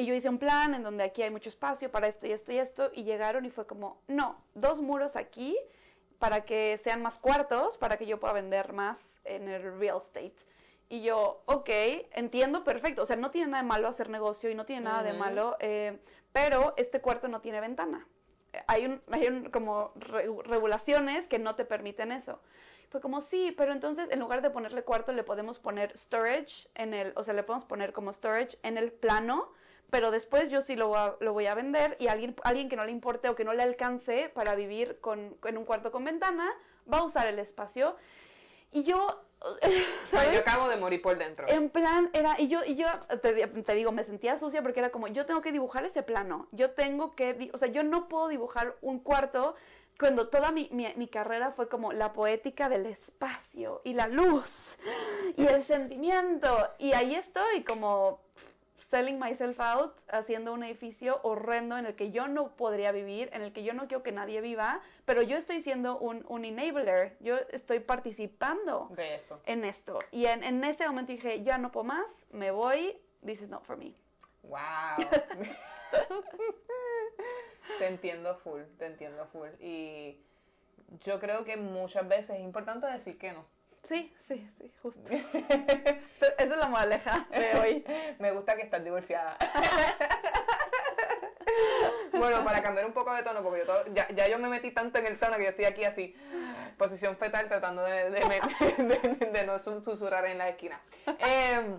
[0.00, 2.52] Y yo hice un plan en donde aquí hay mucho espacio para esto y esto
[2.52, 5.58] y esto, y llegaron y fue como, no, dos muros aquí
[6.20, 10.36] para que sean más cuartos, para que yo pueda vender más en el real estate.
[10.88, 11.68] Y yo, ok,
[12.12, 15.02] entiendo perfecto, o sea, no tiene nada de malo hacer negocio y no tiene nada
[15.02, 15.18] de Ujú.
[15.18, 15.98] malo, eh,
[16.32, 18.06] pero este cuarto no tiene ventana.
[18.68, 22.40] Hay, un, hay un, como re- regulaciones que no te permiten eso.
[22.88, 26.94] Fue como, sí, pero entonces en lugar de ponerle cuarto le podemos poner storage en
[26.94, 29.50] el, o sea, le podemos poner como storage en el plano
[29.90, 32.76] pero después yo sí lo voy a, lo voy a vender y alguien, alguien que
[32.76, 36.04] no le importe o que no le alcance para vivir con, en un cuarto con
[36.04, 36.50] ventana
[36.92, 37.96] va a usar el espacio.
[38.70, 39.22] Y yo,
[40.10, 40.34] ¿sabes?
[40.34, 41.48] yo acabo de morir por dentro.
[41.48, 42.86] En plan, era, y yo, y yo
[43.22, 46.48] te, te, digo, me sentía sucia porque era como, yo tengo que dibujar ese plano,
[46.52, 49.54] yo tengo que, o sea, yo no puedo dibujar un cuarto
[49.98, 54.78] cuando toda mi, mi, mi, carrera fue como la poética del espacio y la luz
[55.36, 56.68] y el sentimiento.
[56.78, 58.20] Y ahí estoy como
[58.90, 63.42] selling myself out, haciendo un edificio horrendo en el que yo no podría vivir, en
[63.42, 67.16] el que yo no quiero que nadie viva, pero yo estoy siendo un, un enabler,
[67.20, 69.40] yo estoy participando de eso.
[69.46, 69.98] en esto.
[70.10, 73.64] Y en, en ese momento dije, ya no puedo más, me voy, this is not
[73.64, 73.94] for me.
[74.42, 74.58] Wow.
[77.78, 79.48] te entiendo full, te entiendo full.
[79.60, 80.18] Y
[81.00, 83.44] yo creo que muchas veces es importante decir que no.
[83.86, 85.00] Sí, sí, sí, justo.
[85.10, 87.84] Esa es la moraleja de hoy.
[88.18, 89.36] Me gusta que estás divorciada.
[92.12, 94.98] bueno, para cambiar un poco de tono, porque yo ya, ya, yo me metí tanto
[94.98, 96.14] en el tono que yo estoy aquí así,
[96.76, 100.80] posición fetal, tratando de, de, no susurrar en la esquina.
[101.06, 101.78] Eh,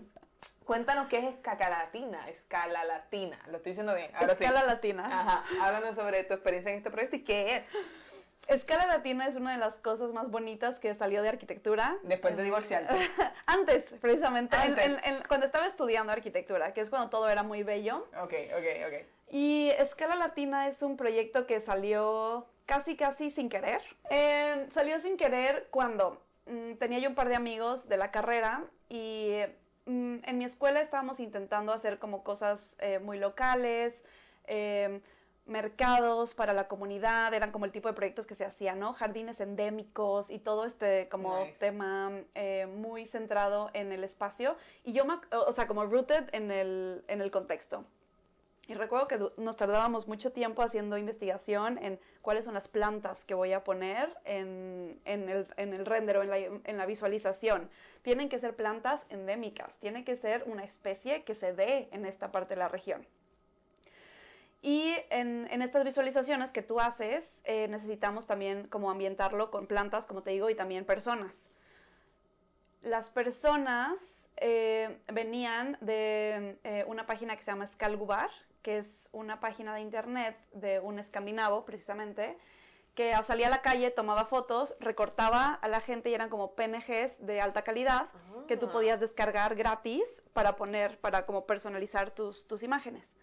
[0.66, 3.40] cuéntanos qué es escala latina, escala latina.
[3.48, 4.12] Lo estoy diciendo bien.
[4.16, 5.06] Ahora escala latina.
[5.06, 5.44] Ajá.
[5.62, 7.70] Háblanos sobre tu experiencia en este proyecto y qué es.
[8.50, 11.98] Escala Latina es una de las cosas más bonitas que salió de arquitectura.
[12.02, 12.96] Después de divorciarte.
[13.46, 14.58] Antes, precisamente.
[15.28, 18.08] cuando estaba estudiando arquitectura, que es cuando todo era muy bello.
[18.20, 19.06] Ok, ok, ok.
[19.30, 23.84] Y Escala Latina es un proyecto que salió casi, casi sin querer.
[24.74, 29.42] salió sin querer cuando mm, tenía yo un par de amigos de la carrera y
[29.86, 34.02] mm, en mi escuela estábamos intentando hacer como cosas eh, muy locales.
[34.48, 35.02] Eh,
[35.50, 38.94] mercados para la comunidad, eran como el tipo de proyectos que se hacían, ¿no?
[38.94, 45.04] Jardines endémicos y todo este como tema eh, muy centrado en el espacio y yo,
[45.32, 47.84] o sea, como rooted en el, en el contexto.
[48.68, 53.34] Y recuerdo que nos tardábamos mucho tiempo haciendo investigación en cuáles son las plantas que
[53.34, 57.68] voy a poner en, en, el, en el render o en la, en la visualización.
[58.04, 62.32] Tienen que ser plantas endémicas, tiene que ser una especie que se dé en esta
[62.32, 63.08] parte de la región.
[64.62, 70.22] Y en, estas visualizaciones que tú haces, eh, necesitamos también como ambientarlo con plantas, como
[70.22, 71.50] te digo, y también personas.
[72.82, 74.00] Las personas
[74.38, 78.30] eh, venían de eh, una página que se llama Skalgubar,
[78.62, 82.38] que es una página de internet de un escandinavo, precisamente,
[82.96, 87.26] que salía a la calle, tomaba fotos, recortaba a la gente y eran como PNGs
[87.26, 88.10] de alta calidad
[88.50, 88.72] que tú ah.
[88.74, 93.19] podías descargar gratis para poner, para como personalizar tus, tus imágenes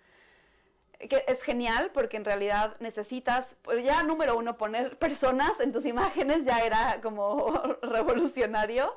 [0.98, 5.84] que es genial porque en realidad necesitas, pues ya número uno, poner personas en tus
[5.84, 8.96] imágenes ya era como revolucionario,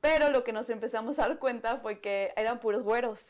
[0.00, 3.20] pero lo que nos empezamos a dar cuenta fue que eran puros güeros,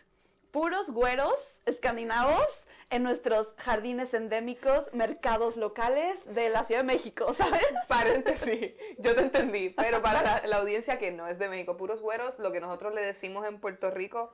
[0.51, 1.35] puros güeros
[1.67, 2.47] escandinavos
[2.91, 7.67] en nuestros jardines endémicos, mercados locales de la Ciudad de México, ¿sabes?
[7.87, 12.01] Paréntesis, yo te entendí, pero para la, la audiencia que no es de México, puros
[12.01, 14.33] güeros, lo que nosotros le decimos en Puerto Rico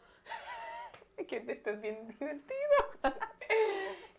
[1.27, 2.61] que esto es bien divertido.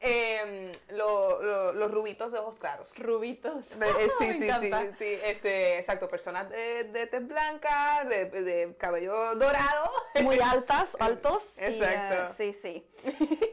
[0.06, 2.92] Eh, los rubitos de ojos claros.
[2.98, 3.66] Rubitos.
[3.72, 9.36] Eh, sí, sí, sí, sí, este, exacto, personas de, de tez blanca, de, de, cabello
[9.36, 9.92] dorado.
[10.24, 11.44] Muy altas, altos.
[11.58, 12.36] Exacto.
[12.38, 12.88] sí, sí.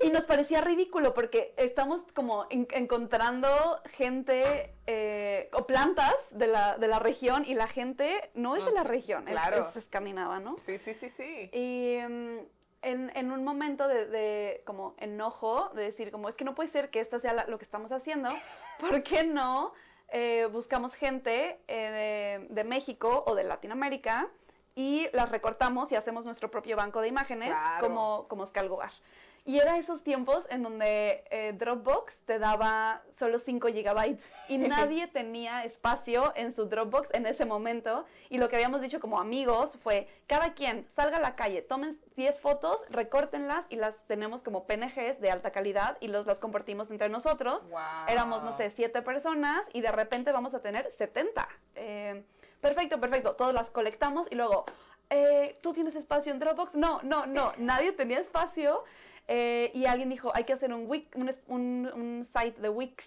[0.02, 6.88] Y nos parecía ridículo porque estamos como encontrando gente eh, o plantas de la, de
[6.88, 9.68] la región y la gente no es de la región, claro.
[9.70, 10.56] es, escandinava, ¿no?
[10.66, 11.50] Sí, sí, sí, sí.
[11.52, 11.98] Y...
[12.06, 12.38] Mm,
[12.82, 16.68] en, en, un momento de, de, como enojo, de decir como es que no puede
[16.68, 18.28] ser que esto sea lo que estamos haciendo,
[18.80, 19.72] ¿por qué no
[20.08, 24.28] eh, buscamos gente eh, de México o de Latinoamérica
[24.74, 28.92] y las recortamos y hacemos nuestro propio banco de imágenes como, como Scalgobar?
[29.44, 35.08] Y era esos tiempos en donde eh, Dropbox te daba solo 5 gigabytes y nadie
[35.08, 38.04] tenía espacio en su Dropbox en ese momento.
[38.28, 41.98] Y lo que habíamos dicho como amigos fue, cada quien salga a la calle, tomen
[42.14, 46.90] 10 fotos, recórtenlas y las tenemos como PNGs de alta calidad y los las compartimos
[46.90, 47.66] entre nosotros.
[48.08, 51.48] Éramos, no sé, 7 personas y de repente vamos a tener 70.
[51.74, 52.22] Eh,
[52.60, 53.34] perfecto, perfecto.
[53.34, 54.64] Todos las colectamos y luego...
[55.14, 56.74] Eh, ¿Tú tienes espacio en Dropbox?
[56.74, 58.82] No, no, no, nadie tenía espacio.
[59.28, 63.04] Eh, y alguien dijo, hay que hacer un, site de Wix.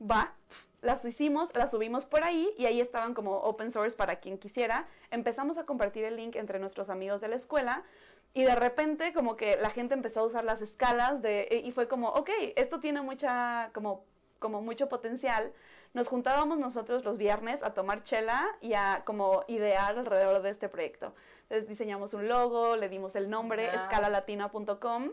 [0.00, 0.34] Va,
[0.82, 4.88] las hicimos, las subimos por ahí y ahí estaban como open source para quien quisiera.
[5.10, 7.84] Empezamos a compartir el link entre nuestros amigos de la escuela
[8.32, 11.88] y de repente como que la gente empezó a usar las escalas de, y fue
[11.88, 15.52] como, ok, esto tiene mucho potencial.
[15.92, 20.68] Nos juntábamos nosotros los viernes a tomar chela y a como idear alrededor de este
[20.68, 21.12] proyecto.
[21.50, 25.10] Entonces diseñamos un logo, le dimos el nombre, escalalatina.com.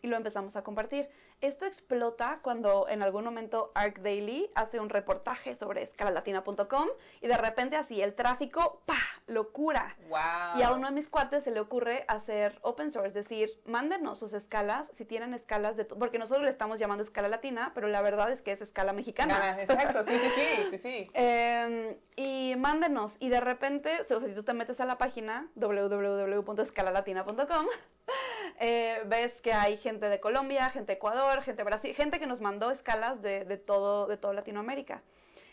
[0.00, 1.08] y lo empezamos a compartir.
[1.40, 6.88] Esto explota cuando en algún momento Arc Daily hace un reportaje sobre escalalatina.com
[7.20, 8.94] y de repente así el tráfico, ¡pa!
[9.26, 9.96] Locura.
[10.08, 10.58] Wow.
[10.58, 14.18] Y a uno de mis cuates se le ocurre hacer open source, es decir, mándenos
[14.18, 15.84] sus escalas, si tienen escalas de...
[15.84, 19.38] Porque nosotros le estamos llamando escala latina, pero la verdad es que es escala mexicana.
[19.38, 21.10] Ganas, Exacto, sí, sí, sí, sí, sí.
[21.14, 23.16] Eh, y mándenos.
[23.18, 27.66] Y de repente, o sea, si tú te metes a la página www.escalalatina.com,
[28.60, 32.26] eh, ves que hay gente de Colombia, gente de Ecuador, gente de Brasil, gente que
[32.26, 35.02] nos mandó escalas de, de todo, de toda Latinoamérica.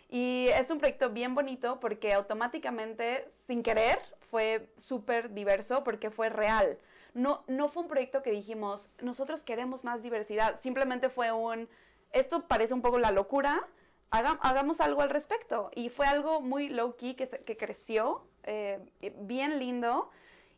[0.10, 6.30] Y es un proyecto bien bonito porque automáticamente, sin querer, fue súper diverso porque fue
[6.30, 6.78] real.
[7.14, 10.60] No, no fue un proyecto que dijimos, nosotros queremos más diversidad.
[10.62, 11.68] Simplemente fue un,
[12.12, 13.68] esto parece un poco la locura,
[14.12, 15.72] haga- hagamos algo al respecto.
[15.76, 18.80] Y fue algo muy low key que, se- que creció, eh,
[19.22, 20.10] bien lindo,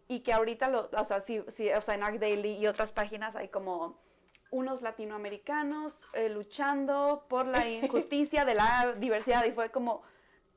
[0.07, 2.91] y que ahorita, lo, o, sea, sí, sí, o sea, en Arc Daily y otras
[2.91, 3.97] páginas hay como
[4.51, 9.43] unos latinoamericanos eh, luchando por la injusticia de la diversidad.
[9.45, 10.03] Y fue como,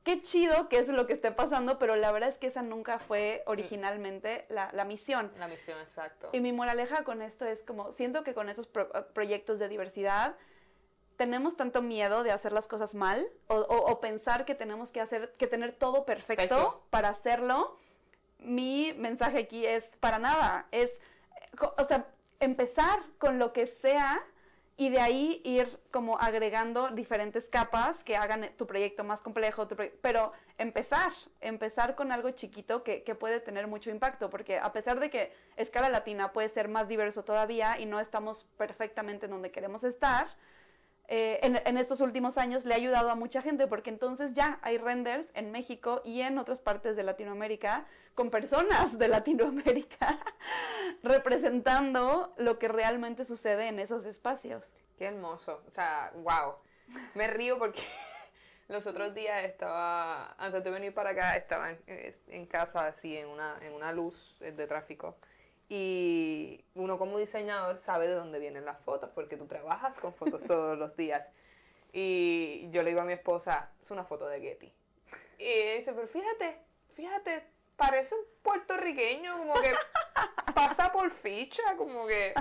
[0.03, 2.61] qué chido que eso es lo que esté pasando, pero la verdad es que esa
[2.61, 5.31] nunca fue originalmente la, la misión.
[5.37, 6.29] La misión, exacto.
[6.31, 9.67] Y mi moraleja con esto es como, siento que con esos pro- eh, proyectos de
[9.67, 10.35] diversidad
[11.17, 15.01] tenemos tanto miedo de hacer las cosas mal o, o- o pensar que tenemos que
[15.01, 16.83] hacer, que tener todo perfecto Perfecto.
[16.89, 17.75] para hacerlo.
[18.37, 20.89] Mi mensaje aquí es para nada, es,
[21.77, 22.07] o sea,
[22.39, 24.21] empezar con lo que sea
[24.79, 29.75] y de ahí ir como agregando diferentes capas que hagan tu proyecto más complejo, tu
[30.01, 35.01] pero empezar, empezar con algo chiquito que, que puede tener mucho impacto, porque a pesar
[35.01, 39.51] de que escala latina puede ser más diverso todavía y no estamos perfectamente en donde
[39.51, 40.27] queremos estar,
[41.11, 44.77] eh, en, estos últimos años le ha ayudado a mucha gente porque entonces ya hay
[44.77, 50.19] renders en México y en otras partes de Latinoamérica con personas de Latinoamérica
[51.03, 54.63] representando lo que realmente sucede en esos espacios.
[54.99, 55.63] Qué hermoso.
[55.67, 56.57] O sea, wow.
[57.15, 57.81] Me río porque
[58.67, 61.79] los otros días estaba, antes de venir para acá, estaba en,
[62.27, 65.17] en casa así en una, en una luz de tráfico.
[65.69, 70.43] Y uno como diseñador sabe de dónde vienen las fotos, porque tú trabajas con fotos
[70.47, 71.25] todos los días.
[71.93, 74.73] Y yo le digo a mi esposa, es una foto de Getty.
[75.37, 76.57] Y ella dice, pero fíjate,
[76.95, 77.43] fíjate,
[77.75, 79.73] parece un puertorriqueño, como que
[80.55, 82.33] pasa por ficha, como que...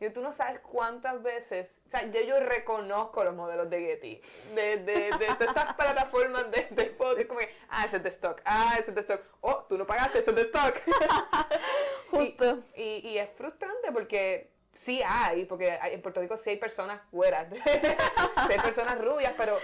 [0.00, 4.20] Y tú no sabes cuántas veces, o sea, yo, yo reconozco los modelos de Getty,
[4.52, 8.08] de, de, de, de estas plataformas de, de fotos, como que, ah, ese es de
[8.08, 10.74] stock, ah, ese es de stock, oh, tú no pagaste, ese es de stock.
[12.18, 12.62] Justo.
[12.76, 16.56] Y, y, y es frustrante porque sí hay, porque hay- en Puerto Rico sí hay
[16.56, 17.46] personas güeras,
[18.36, 19.58] hay personas rubias, pero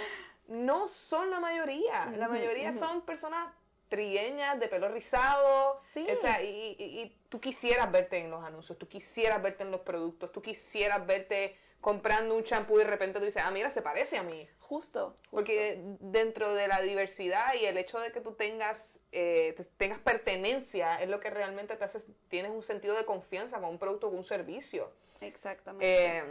[0.49, 2.07] no son la mayoría.
[2.17, 3.53] La mayoría son personas
[3.89, 5.81] trigueñas, de pelo rizado.
[5.95, 6.07] Sí.
[6.13, 9.71] O sea, y, y- y tú quisieras verte en los anuncios, tú quisieras verte en
[9.71, 13.71] los productos, tú quisieras verte comprando un champú y de repente tú dices, ah, mira,
[13.71, 14.47] se parece a mí.
[14.69, 15.17] Justo.
[15.31, 19.99] Porque dentro de la diversidad y el hecho de que tú tengas, eh, te- tengas
[20.01, 24.09] pertenencia es lo que realmente te hace, tienes un sentido de confianza con un producto
[24.09, 24.91] o un servicio.
[25.23, 26.19] Exactamente.
[26.19, 26.23] Eh,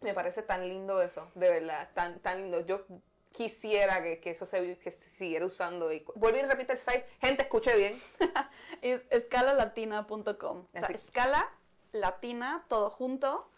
[0.00, 2.60] me parece tan lindo eso, de verdad, tan, tan lindo.
[2.64, 2.84] Yo
[3.32, 5.92] quisiera que, que eso se, que se siguiera usando.
[5.92, 7.04] Y, vuelve y repite el site.
[7.20, 8.00] Gente, escuche bien.
[8.80, 10.58] es escalalatina.com.
[10.58, 11.50] O sea, escala
[11.92, 13.48] latina, todo junto.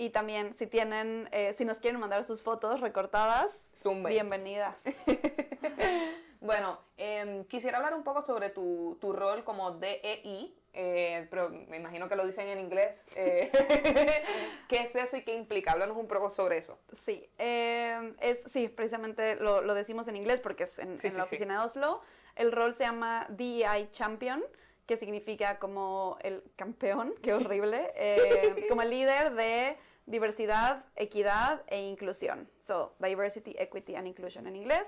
[0.00, 4.08] Y también si tienen, eh, si nos quieren mandar sus fotos recortadas, Zumba.
[4.10, 4.76] bienvenidas.
[6.40, 11.76] Bueno, em, quisiera hablar un poco sobre tu, tu rol como DEI, eh, pero me
[11.78, 13.04] imagino que lo dicen en inglés.
[13.16, 13.50] eh,
[14.68, 15.72] ¿Qué es eso y qué implica?
[15.72, 16.78] Háblanos un poco sobre eso.
[17.04, 21.12] Sí, eh, es, sí, precisamente lo, lo decimos en inglés porque es en, Sí, en
[21.14, 21.28] sí, la sí.
[21.34, 22.02] oficina de Oslo.
[22.36, 24.40] El rol se llama DEI Champion,
[24.86, 27.92] que significa como el campeón, qué horrible,
[28.68, 29.76] como el líder de
[30.08, 32.48] diversidad, equidad e inclusión.
[32.60, 34.86] So, diversity, equity and inclusion en inglés,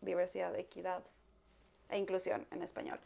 [0.00, 1.02] diversidad, equidad
[1.88, 2.98] e inclusión en español.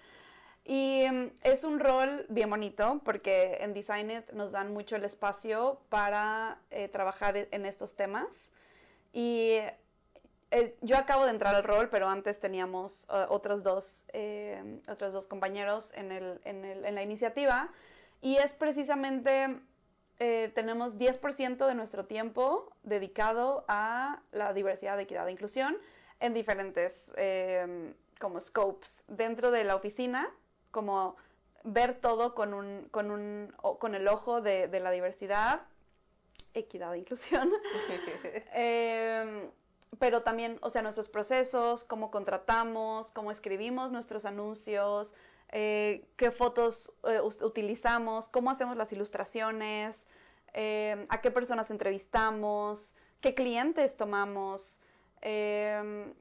[0.65, 5.81] Y mm, es un rol bien bonito porque en Designit nos dan mucho el espacio
[5.89, 8.27] para eh, trabajar en estos temas.
[9.13, 9.59] Y
[10.51, 15.13] eh, yo acabo de entrar al rol, pero antes teníamos eh, otros, dos, eh, otros
[15.13, 17.69] dos compañeros en, el, en, el- en la iniciativa.
[18.23, 19.59] Y es precisamente,
[20.19, 25.77] eh, tenemos 10% de nuestro tiempo dedicado a la diversidad, equidad e inclusión
[26.21, 30.31] en diferentes eh, como scopes dentro de la oficina,
[30.71, 31.17] como
[31.65, 35.63] ver todo con, un, con, un, con el ojo de, de la diversidad,
[36.55, 37.51] equidad e inclusión.
[38.57, 39.51] Eh,
[39.99, 45.13] pero también, o sea, nuestros procesos, cómo contratamos, cómo escribimos nuestros anuncios,
[45.55, 50.05] eh, qué fotos eh, utilizamos, cómo hacemos las ilustraciones,
[50.53, 54.77] eh, a qué personas entrevistamos, qué clientes tomamos,
[55.23, 56.13] eh,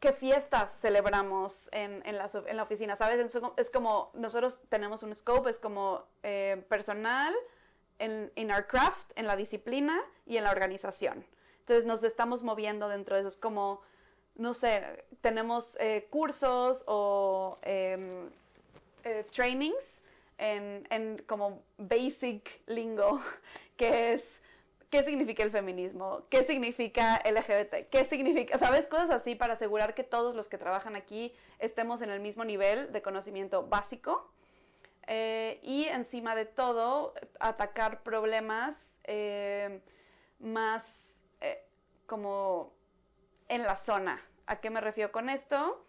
[0.00, 3.34] qué fiestas celebramos en, en, la, en la oficina, ¿sabes?
[3.56, 7.34] Es como- nosotros tenemos un scope, es como eh, personal,
[7.98, 11.24] en in our craft, en la disciplina y en la organización.
[11.60, 13.28] Entonces nos estamos moviendo dentro de eso.
[13.28, 13.80] Es como,
[14.36, 18.30] no sé, tenemos eh, cursos o em,
[19.04, 20.00] eh, trainings
[20.38, 23.20] en, en como basic lingo,
[23.76, 24.22] que es
[24.90, 28.86] qué significa el feminismo, qué significa LGBT, qué significa, ¿sabes?
[28.86, 32.92] Cosas así para asegurar que todos los que trabajan aquí estemos en el mismo nivel
[32.92, 34.30] de conocimiento básico.
[35.06, 39.80] Eh, y encima de todo, atacar problemas eh,
[40.38, 40.84] más
[41.40, 41.64] eh,
[42.06, 42.72] como
[43.48, 44.22] en la zona.
[44.46, 45.82] ¿A qué me refiero con esto?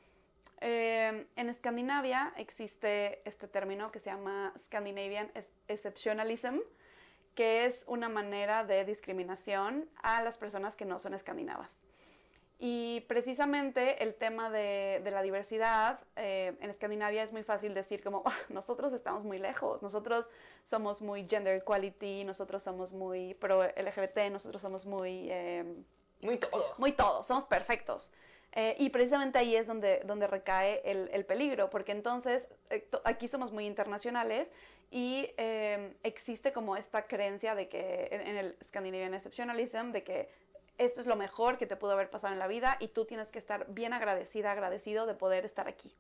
[0.62, 6.60] Eh, en Escandinavia existe este término que se llama Scandinavian Ex- Exceptionalism,
[7.36, 11.70] que es una manera de discriminación a las personas que no son escandinavas.
[12.62, 18.04] Y precisamente el tema de, de la diversidad eh, en Escandinavia es muy fácil decir
[18.04, 20.28] como "Ah, nosotros estamos muy lejos, nosotros
[20.66, 25.64] somos muy gender equality, nosotros somos muy pro LGBT, nosotros somos muy eh,
[26.22, 26.76] Muy todo.
[26.78, 28.12] muy todos, somos perfectos.
[28.54, 33.28] Eh, y precisamente ahí es donde, donde recae el, el peligro, porque entonces eh, aquí
[33.28, 34.48] somos muy internacionales
[34.90, 40.30] y eh, existe como esta creencia de que en, en el Scandinavian Exceptionalism, de que
[40.80, 43.32] esto es lo mejor que te pudo haber pasado en la vida y tú tienes
[43.32, 45.94] que estar bien agradecida, agradecido de poder estar aquí.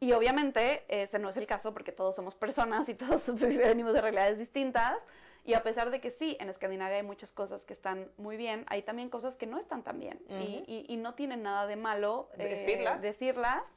[0.00, 4.00] Y obviamente ese no es el caso porque todos somos personas y todos venimos de
[4.00, 4.98] realidades distintas.
[5.46, 8.64] Y a pesar de que sí, en Escandinavia hay muchas cosas que están muy bien,
[8.68, 10.20] hay también cosas que no están tan bien.
[10.28, 10.64] y, Ujú.
[10.66, 13.00] y- y no tienen nada de malo eh, Decirlas.
[13.00, 13.76] decirlas.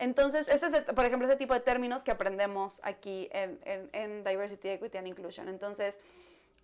[0.00, 3.90] Entonces, ese es, el- por ejemplo, ese tipo de términos que aprendemos aquí en, en-
[3.92, 5.48] en Diversity, Equity and Inclusion.
[5.48, 5.96] Entonces,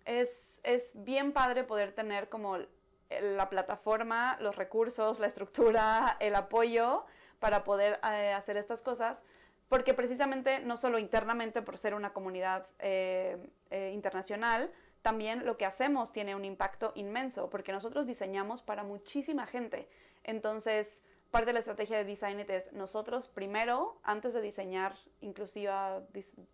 [0.05, 0.29] es,
[0.63, 2.57] es bien padre poder tener como
[3.21, 7.05] la plataforma, los recursos, la estructura, el apoyo
[7.39, 9.17] para poder eh, hacer estas cosas,
[9.71, 13.37] porque precisamente no solo internamente por ser una comunidad eh,
[13.69, 14.69] eh, internacional,
[15.01, 19.87] también lo que hacemos tiene un impacto inmenso, porque nosotros diseñamos para muchísima gente.
[20.25, 20.99] Entonces,
[21.31, 26.01] parte de la estrategia de Design It es nosotros primero, antes de diseñar inclusiva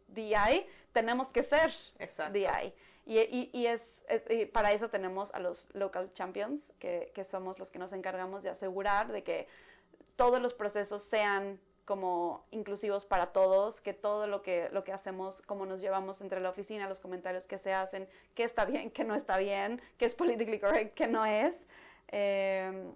[0.09, 2.33] DI, tenemos que ser Exacto.
[2.33, 2.71] DI.
[3.07, 7.23] Y, y- y es, es- y para eso tenemos a los local champions, que, que
[7.23, 9.47] somos los que nos encargamos de asegurar de que
[10.15, 15.41] todos los procesos sean como inclusivos para todos, que todo lo que, lo que hacemos,
[15.43, 19.05] como nos llevamos entre la oficina, los comentarios que se hacen, qué está bien, qué
[19.05, 21.65] no está bien, qué es politically correct, qué no es,
[22.09, 22.91] eh,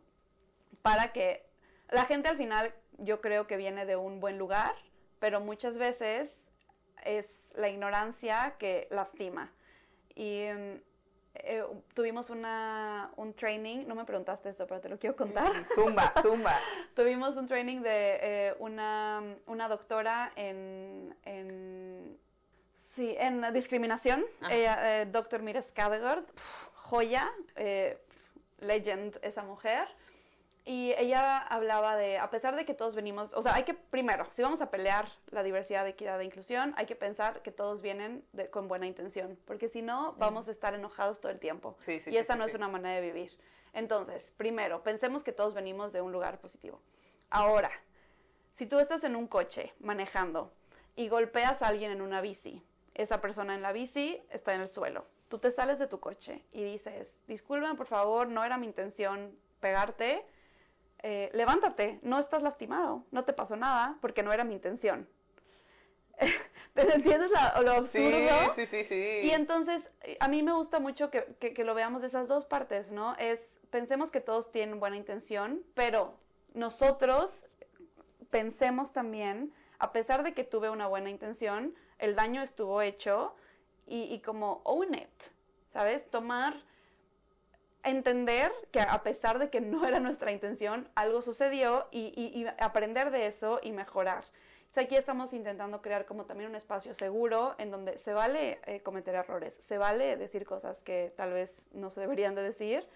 [0.82, 1.46] para que
[1.90, 4.76] la gente al final yo creo que viene de un buen lugar,
[5.20, 6.38] pero muchas veces
[7.06, 9.54] es la ignorancia que lastima.
[10.18, 10.82] Mm,
[11.34, 11.64] eh,
[11.94, 15.66] tuvimos una, un training, no me preguntaste esto, pero te lo quiero contar.
[15.66, 16.56] Zumba, zumba.
[16.96, 22.18] Tuvimos un training de eh, una, una doctora en, en,
[22.90, 26.26] sí, en discriminación, ella, eh, doctor Mira Skadegaard,
[26.74, 27.98] joya, eh,
[28.60, 29.88] legend esa mujer.
[30.64, 34.26] Y ella hablaba de, a pesar de que todos venimos, o sea, hay que, primero,
[34.32, 38.24] si vamos a pelear la diversidad, equidad e inclusión, hay que pensar que todos vienen
[38.32, 41.76] de- con buena intención, porque si no, vamos a estar enojados todo el tiempo.
[41.86, 43.36] Sí, sí, y sí, esa no es una manera de vivir.
[43.74, 46.80] Entonces, primero, pensemos que todos venimos de un lugar positivo.
[47.32, 47.72] Ahora,
[48.56, 50.54] si tú estás en un coche manejando
[50.96, 52.62] y golpeas a alguien en una bici,
[52.94, 55.06] esa persona en la bici está en el suelo.
[55.30, 59.36] Tú te sales de tu coche y dices, disculpen por favor, no era mi intención
[59.62, 60.24] pegarte,
[61.04, 65.08] eh, levántate, no estás lastimado, no te pasó nada porque no era mi intención.
[66.74, 68.54] ¿Te entiendes la- lo absurdo?
[68.56, 69.20] Sí, sí, sí, sí.
[69.24, 69.90] Y entonces,
[70.20, 73.16] a mí me gusta mucho que, que- que lo veamos de esas dos partes, ¿no?
[73.18, 76.14] Es, pensemos que todos tienen buena intención, pero
[76.54, 77.46] nosotros
[78.30, 83.36] pensemos también, a pesar de que tuve una buena intención, el daño estuvo hecho
[83.88, 85.10] y, y como own it,
[85.74, 86.10] ¿sabes?
[86.10, 86.56] Tomar,
[87.84, 92.48] entender que a pesar de que no era nuestra intención, algo sucedió y, y- y
[92.60, 94.24] aprender de eso y mejorar.
[94.70, 98.82] Sea, aquí estamos intentando crear como también un espacio seguro en donde se vale eh,
[98.82, 102.88] cometer errores, se vale decir cosas que tal vez no se deberían de decir,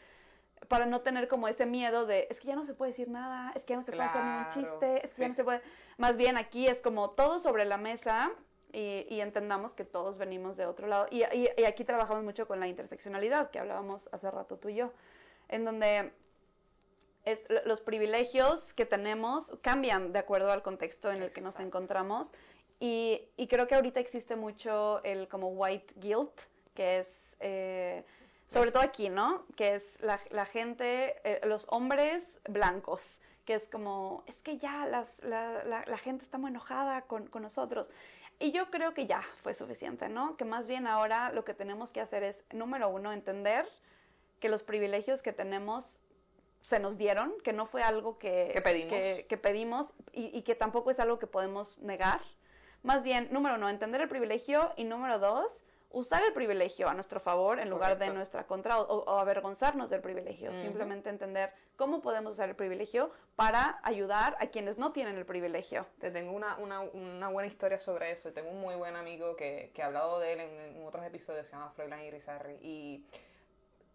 [0.70, 3.52] para no tener como ese miedo de, es que ya no se puede decir nada,
[3.56, 4.50] es que ya no se puede hacer ningún Claro.
[4.54, 5.62] chiste, es que ya no se puede...
[5.98, 8.32] Más bien aquí es como todo sobre la mesa
[8.76, 11.08] y, y entendamos que todos venimos de otro lado.
[11.10, 14.76] Y, y- y aquí trabajamos mucho con la interseccionalidad, que hablábamos hace rato tú y
[14.76, 14.92] yo,
[15.50, 16.12] en donde
[17.24, 21.60] es, lo- los privilegios que tenemos cambian de acuerdo al contexto en el que nos
[21.60, 22.32] encontramos.
[22.80, 26.32] Y, y creo que ahorita existe mucho el como white guilt,
[26.74, 27.08] que es
[27.40, 28.04] eh,
[28.48, 29.44] sobre todo aquí, ¿no?
[29.56, 33.02] Que es la, la gente, eh, los hombres blancos,
[33.46, 37.28] que es como, es que ya las, la, la- la gente está muy enojada con,
[37.28, 37.90] con nosotros.
[38.40, 40.36] Y yo creo que ya fue suficiente, ¿no?
[40.36, 43.68] Que más bien ahora lo que tenemos que hacer es, número uno, entender
[44.40, 46.00] que los privilegios que tenemos
[46.62, 48.90] se nos dieron, que no fue algo que, Que pedimos.
[48.90, 52.22] que, que pedimos y, y que tampoco es algo que podemos negar.
[52.84, 55.62] Más bien, número uno, entender el privilegio y número dos,
[55.96, 60.02] usar el privilegio a nuestro favor en lugar de nuestra contra o, o avergonzarnos del
[60.02, 60.52] privilegio.
[60.62, 65.86] Simplemente entender cómo podemos usar el privilegio para ayudar a quienes no tienen el privilegio.
[66.00, 68.34] Te tengo una, una, una buena historia sobre eso.
[68.34, 71.48] Tengo un muy buen amigo que, que ha hablado de él en, en otros episodios,
[71.48, 72.58] se llama Froilán Irizarry.
[72.62, 73.06] Y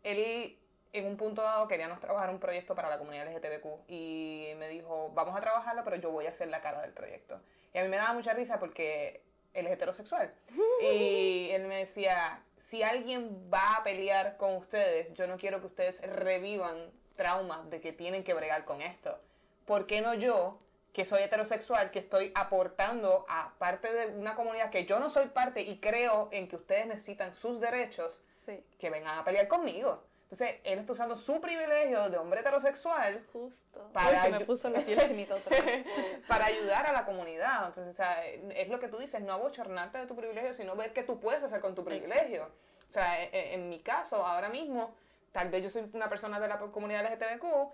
[0.03, 0.59] él,
[0.95, 3.91] en un punto dado, queríamos trabajar un proyecto para la comunidad LGTBQ.
[3.91, 7.39] Y me dijo, vamos a trabajarlo, pero yo voy a ser la cara del proyecto.
[7.75, 9.23] Y a mí me daba mucha risa porque
[9.55, 10.33] él es heterosexual.
[10.83, 15.67] Y él me decía, si alguien va a pelear con ustedes, yo no quiero que
[15.67, 19.19] ustedes revivan traumas de que tienen que bregar con esto.
[19.67, 20.59] ¿Por qué no yo,
[20.93, 25.27] que soy heterosexual, que estoy aportando a parte de una comunidad que yo no soy
[25.29, 30.03] parte y creo en que ustedes necesitan sus derechos, Sí, que vengan a pelear conmigo?
[30.31, 33.91] Entonces, él está usando su privilegio de hombre heterosexual justo.
[33.93, 35.85] Para Uy, me puso la piel otra vez.
[36.29, 37.67] para ayudar a la comunidad.
[37.67, 40.93] Entonces, o sea, es lo que tú dices, no abochornarte de tu privilegio, sino ver
[40.93, 42.45] qué tú puedes hacer con tu privilegio.
[42.89, 44.95] O sea, e- e- en, mi caso, ahora mismo,
[45.33, 47.73] tal vez yo soy una persona de la comunidad LGTBQ,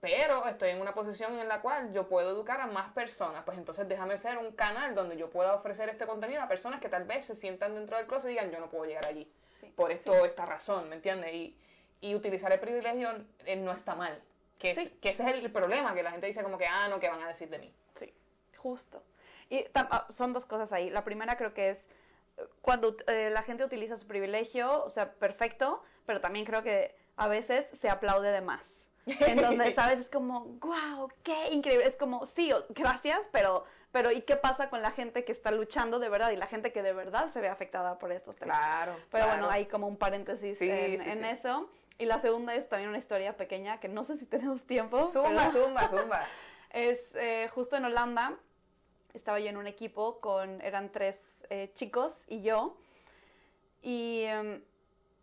[0.00, 3.42] pero estoy en una posición en la cual yo puedo educar a más personas.
[3.44, 6.88] Pues entonces déjame ser un canal donde yo pueda ofrecer este contenido a personas que
[6.88, 9.30] tal vez se sientan dentro del closet y digan, yo no puedo llegar allí.
[9.60, 11.34] Sí, Por esto o esta razón, ¿me entiendes?
[11.34, 11.58] Y,
[12.00, 13.10] y utilizar el privilegio
[13.44, 14.20] eh, no está mal.
[14.58, 14.88] Que, es- Sí.
[15.00, 17.22] que ese es el problema, que la gente dice como que, ah, no, ¿qué van
[17.22, 17.72] a decir de mí?
[17.98, 18.12] Sí,
[18.56, 19.02] justo.
[19.50, 20.90] Y ah, son dos cosas ahí.
[20.90, 21.86] La primera creo que es
[22.60, 27.28] cuando eh, la gente utiliza su privilegio, o sea, perfecto, pero también creo que a
[27.28, 28.62] veces se aplaude de más.
[29.06, 29.98] En donde, ¿sabes?
[30.00, 31.86] Es como, wow, qué increíble.
[31.86, 35.98] Es como, sí, gracias, pero, pero ¿y qué pasa con la gente que está luchando
[35.98, 38.56] de verdad y la gente que de verdad se ve afectada por estos temas?
[38.58, 38.92] Claro.
[39.10, 39.30] Pero claro.
[39.30, 41.28] bueno, hay como un paréntesis Sí, en, sí, en sí.
[41.30, 41.70] eso.
[41.98, 45.06] Y la segunda es también una historia pequeña que no sé si tenemos tiempo.
[45.08, 46.24] Zumba, pero- zumba, zumba.
[46.70, 48.36] es eh, justo en Holanda,
[49.14, 52.76] estaba yo en un equipo con, eran tres eh, chicos y yo,
[53.82, 54.62] y em,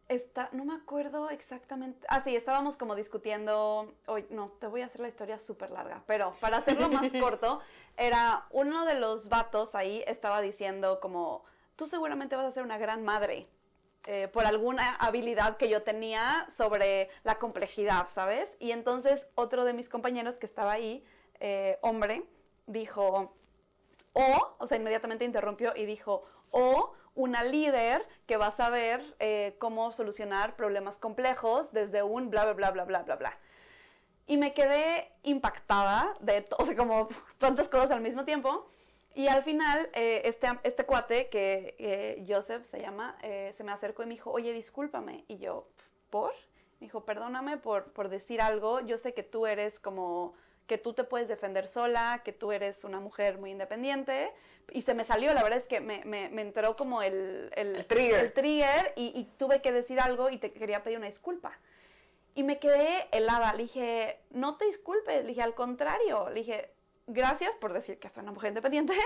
[0.10, 4.86] está, no me acuerdo exactamente, ah sí, estábamos como discutiendo, hoy no, te voy a
[4.86, 7.62] hacer la historia súper larga, pero para hacerlo más corto,
[7.96, 11.44] era uno de los vatos ahí estaba diciendo como,
[11.76, 13.48] tú seguramente vas a ser una gran madre.
[14.08, 18.56] Eh, por alguna habilidad que yo tenía sobre la complejidad, ¿sabes?
[18.60, 21.04] Y entonces otro de mis compañeros que estaba ahí,
[21.40, 22.24] eh, hombre,
[22.68, 23.36] dijo,
[24.14, 29.56] o, o sea, inmediatamente interrumpió y dijo, o una líder que va a saber eh,
[29.60, 33.38] cómo solucionar problemas complejos desde un bla, bla, bla, bla, bla, bla, bla.
[34.28, 38.70] Y me quedé impactada de, o sea, como tantas cosas al mismo tiempo.
[39.16, 43.72] Y al final, eh, este, este cuate, que eh, Joseph se llama, eh, se me
[43.72, 45.24] acercó y me dijo, oye, discúlpame.
[45.30, 45.70] Y yo,
[46.10, 46.34] ¿por?
[46.82, 48.82] Me dijo, perdóname por, por decir algo.
[48.82, 50.34] Yo sé que tú eres como,
[50.68, 54.34] que tú te puedes defender sola, que tú eres una mujer muy independiente.
[54.74, 57.78] Y se me salió, la verdad es que me, me, me entró como el, el,
[57.78, 58.20] El trigger.
[58.20, 61.58] el trigger y, y tuve que decir algo y te quería pedir una disculpa.
[62.34, 63.54] Y me quedé helada.
[63.54, 65.22] Le dije, no te disculpes.
[65.22, 66.30] Le dije, al contrario.
[66.30, 66.75] Le dije,
[67.08, 68.94] gracias por decir que soy una mujer independiente.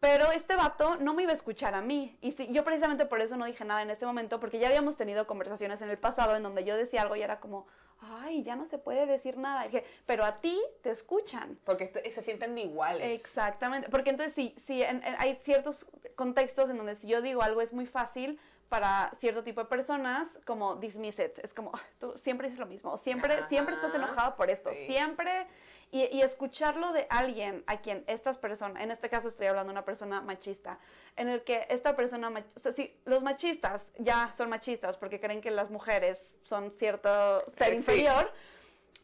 [0.00, 2.16] Pero este vato no me iba a escuchar a mí.
[2.22, 4.96] Y sí, yo precisamente por eso no dije nada en ese momento, porque ya habíamos
[4.96, 7.66] tenido conversaciones en el pasado en donde yo decía algo y era como,
[8.00, 9.64] ay, ya no se puede decir nada.
[9.64, 11.58] Dije, pero a ti te escuchan.
[11.66, 13.14] Porque se sienten iguales.
[13.14, 17.42] Exactamente, porque entonces sí, sí en- en- hay ciertos contextos en donde si yo digo
[17.42, 18.40] algo es muy fácil
[18.70, 22.66] para cierto tipo de personas como dismiss it, es como "Ah, tú siempre dices lo
[22.66, 24.86] mismo, siempre Ajá, siempre estás enojado por esto, sí.
[24.86, 25.46] siempre
[25.92, 29.74] y, y escucharlo de alguien a quien estas personas, en este caso estoy hablando de
[29.78, 30.78] una persona machista,
[31.16, 35.40] en el que esta persona, o sea, sí, los machistas ya son machistas porque creen
[35.40, 37.76] que las mujeres son cierto ser Sí.
[37.76, 38.32] inferior,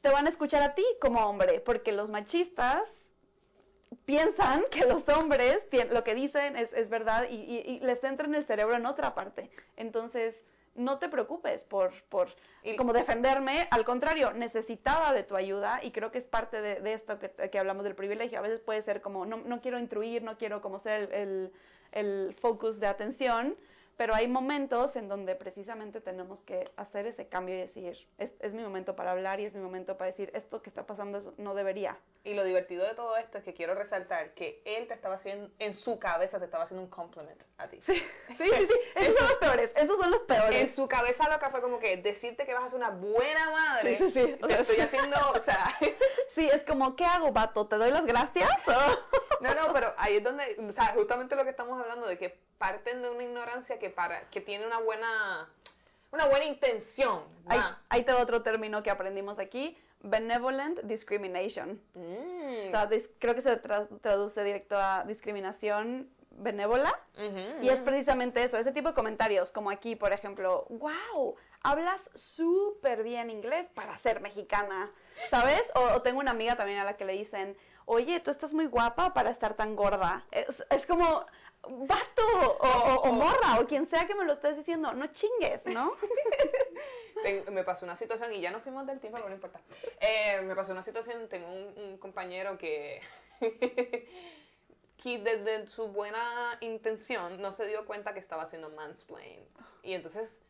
[0.01, 2.83] te van a escuchar a ti como hombre, porque los machistas
[4.05, 5.59] piensan que los hombres
[5.91, 8.87] lo que dicen es, es verdad y, y- y les entra en el cerebro en
[8.87, 9.51] otra parte.
[9.77, 10.41] Entonces,
[10.77, 12.29] no te preocupes por, por
[12.63, 16.81] Y- como defenderme, al contrario, necesitaba de tu ayuda y creo que es parte de,
[16.81, 18.39] de esto que, que hablamos del privilegio.
[18.39, 21.53] A veces puede ser como, no, no quiero intruir, no quiero como ser el, el-
[21.93, 23.57] el focus de atención,
[23.97, 28.53] pero hay momentos en donde precisamente tenemos que hacer ese cambio y decir, es, es
[28.53, 31.55] mi momento para hablar y es mi momento para decir, esto que está pasando no
[31.55, 31.97] debería.
[32.25, 35.49] Y lo divertido de todo esto es que quiero resaltar que él te estaba haciendo,
[35.59, 37.79] en su cabeza te estaba haciendo un compliment a ti.
[37.83, 37.95] Sí,
[38.37, 40.75] sí, sí, esos son los peores, esos son los En peores.
[40.75, 43.97] su cabeza lo que fue como que decirte que vas a ser una buena madre.
[43.97, 44.39] Sí, sí, sí.
[44.43, 44.83] O sea, estoy sí.
[44.83, 45.77] haciendo, o sea,
[46.35, 47.67] Sí, es como, ¿qué hago, vato?
[47.67, 48.51] ¿Te doy las gracias?
[48.67, 49.41] o?
[49.41, 52.39] no, no, pero ahí es donde, o sea, justamente lo que estamos hablando de que
[52.59, 55.49] parten de una ignorancia que para, que tiene una buena,
[56.13, 57.23] una buena intención.
[57.49, 61.81] Ahí, ahí te otro término que aprendimos aquí, benevolent discrimination.
[61.95, 62.69] Mm.
[62.69, 66.99] O sea, dis- creo que se tra- traduce directo a discriminación benévola.
[67.63, 73.03] Y es precisamente eso, ese tipo de comentarios, como aquí, por ejemplo, wow, hablas súper
[73.03, 74.91] bien inglés para ser mexicana,
[75.31, 75.63] ¿sabes?
[75.75, 78.67] O, o tengo una amiga también a la que le dicen, oye, tú estás muy
[78.67, 80.27] guapa para estar tan gorda.
[80.31, 81.25] Es, es como,
[81.69, 85.65] vato, o, o- o morra, o quien sea que me lo estés diciendo, no chingues,
[85.67, 85.93] ¿no?
[87.51, 89.61] Me pasó una situación y ya nos fuimos del tiempo, pero no importa.
[90.01, 93.01] Eh, me pasó una situación, tengo un, un compañero que,
[95.03, 99.45] que desde su buena intención no se dio cuenta que estaba haciendo mansplain.
[99.83, 100.41] Y entonces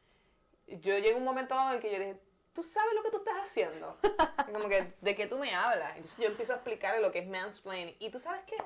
[0.66, 2.16] yo llegué a un momento en el que yo dije,
[2.52, 3.98] ¿tú sabes lo que tú estás haciendo?
[4.52, 5.90] Como que, ¿de qué tú me hablas?
[5.96, 7.94] Entonces yo empiezo a explicarle lo que es mansplain.
[7.98, 8.56] Y tú sabes qué?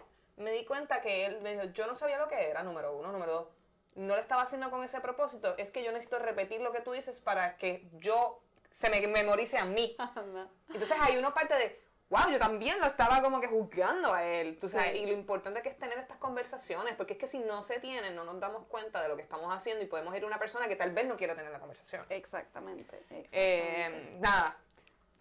[0.41, 3.13] Me di cuenta que él me dijo, yo no sabía lo que era, número uno,
[3.13, 3.49] número dos.
[3.97, 5.55] No lo estaba haciendo con ese propósito.
[5.59, 9.59] Es que yo necesito repetir lo que tú dices para que yo se me memorice
[9.59, 9.97] a mí.
[10.69, 11.79] Entonces hay una parte de,
[12.09, 14.59] wow, yo también lo estaba como que juzgando a él.
[14.59, 14.99] Tú sabes, Sí.
[14.99, 18.15] y lo importante que es tener estas conversaciones, porque es que si no se tienen,
[18.17, 20.69] no nos damos cuenta de lo que estamos haciendo y podemos ir a una persona
[20.69, 22.07] que tal vez no quiera tener la conversación.
[22.09, 22.97] Exactamente.
[22.97, 23.29] exactamente.
[23.33, 24.57] Eh, nada.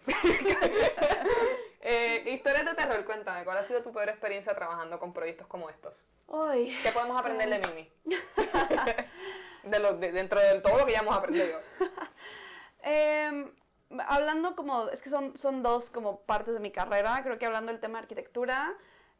[1.81, 5.69] eh, historias de terror, cuéntame, ¿cuál ha sido tu peor experiencia trabajando con proyectos como
[5.69, 6.03] estos?
[6.31, 7.53] Ay, ¿Qué podemos aprender sí.
[7.53, 7.91] de Mimi?
[9.63, 11.59] de lo, de- dentro de todo lo que ya hemos aprendido.
[12.81, 13.51] Em,
[14.07, 17.71] hablando como, es que son, son dos como partes de mi carrera, creo que hablando
[17.71, 18.73] del tema de arquitectura,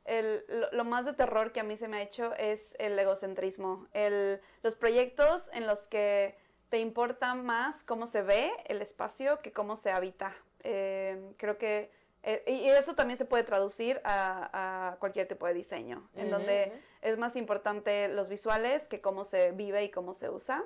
[0.05, 2.97] el- lo, lo más de terror que a mí se me ha hecho es el
[2.97, 6.37] egocentrismo, el, los proyectos en los que
[6.69, 10.33] te importa más cómo se ve el espacio que cómo se habita.
[10.63, 11.91] Em, creo que,
[12.23, 16.73] eh, y eso también se puede traducir a, a cualquier tipo de diseño, en donde
[17.01, 20.63] es más importante los visuales que cómo se vive y cómo se usa.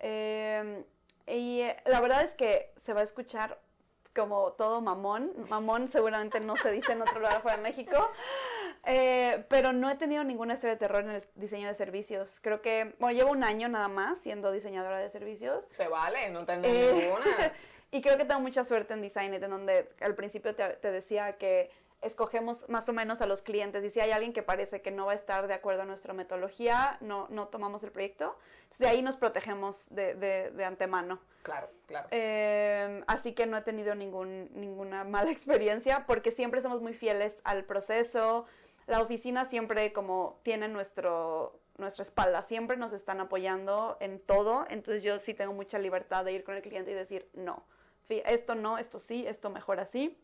[0.00, 0.84] Eh,
[1.26, 3.58] y eh, la verdad es que se va a escuchar
[4.14, 5.32] como todo mamón.
[5.48, 8.10] Mamón seguramente no se dice en otro lugar fuera de México.
[8.86, 12.38] Eh, pero no he tenido ninguna historia de terror en el diseño de servicios.
[12.42, 15.66] Creo que, bueno, llevo un año nada más siendo diseñadora de servicios.
[15.70, 17.24] Se vale, no tengo Eh, ninguna.
[17.90, 20.90] y creo que tengo mucha suerte en Design It, en donde al principio te, te
[20.90, 21.70] decía que
[22.02, 25.06] escogemos más o menos a los clientes y si hay alguien que parece que no
[25.06, 28.36] va a estar de acuerdo a nuestra metodología, no, no tomamos el proyecto.
[28.64, 31.18] Entonces de ahí nos protegemos de, de- de antemano.
[31.42, 32.08] Claro, claro.
[32.10, 37.40] Eh, así que no he tenido ningún, ninguna mala experiencia porque siempre somos muy fieles
[37.44, 38.44] al proceso.
[38.86, 44.66] La oficina siempre como tiene nuestro, nuestra espalda, siempre nos están apoyando en todo.
[44.68, 47.64] Entonces yo sí tengo mucha libertad de ir con el cliente y decir, no,
[48.08, 50.18] esto no, esto sí, esto mejor así.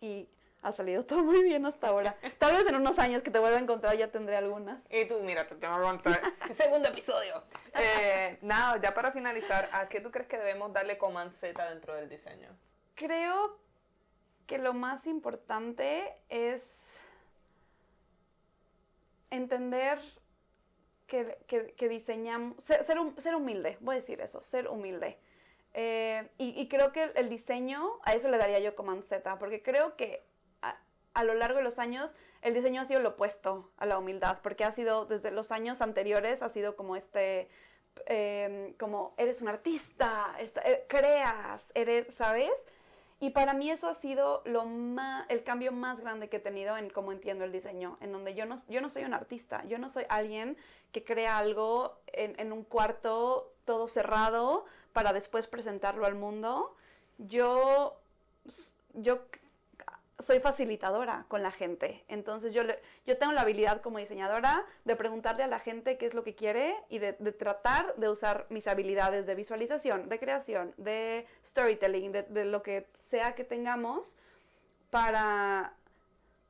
[0.00, 0.28] Y
[0.62, 2.16] ha salido todo muy bien hasta ahora.
[2.38, 4.80] Tal vez en unos años que te vuelva a encontrar ya tendré algunas.
[4.90, 6.20] Y tú, mira, te tengo que contar.
[6.54, 7.42] Segundo episodio.
[7.74, 12.08] Eh, nada, ya para finalizar, ¿a qué tú crees que debemos darle comanceta dentro del
[12.08, 12.48] diseño?
[12.94, 13.58] Creo
[14.46, 16.75] que lo más importante es
[19.30, 19.98] entender
[21.06, 25.18] que, que- diseñamos, ser, ser hum- ser humilde, voy a decir eso, ser humilde.
[25.74, 29.94] Eh, y, creo que el, diseño, a eso le daría yo como Z, porque creo
[29.96, 30.22] que
[30.62, 34.38] a, lo largo de los años el diseño ha sido lo opuesto a la humildad,
[34.42, 37.48] porque ha sido desde los años anteriores, ha sido como este,
[38.06, 42.52] eh, como eres un artista, eh, creas, eres, ¿sabes?
[43.18, 46.76] Y para mí eso ha sido lo más, el cambio más grande que he tenido
[46.76, 49.78] en cómo entiendo el diseño, en donde yo no, yo no soy un artista, yo
[49.78, 50.58] no soy alguien
[50.92, 56.74] que crea algo en, en un cuarto todo cerrado para después presentarlo al mundo.
[57.16, 57.98] Yo,
[58.92, 59.20] yo
[60.18, 62.02] soy facilitadora con la gente.
[62.08, 66.06] Entonces yo, le- yo tengo la habilidad como diseñadora de preguntarle a la gente qué
[66.06, 70.18] es lo que quiere y de, de tratar de usar mis habilidades de visualización, de
[70.18, 74.16] creación, de storytelling, de, de lo que sea que tengamos
[74.90, 75.74] para,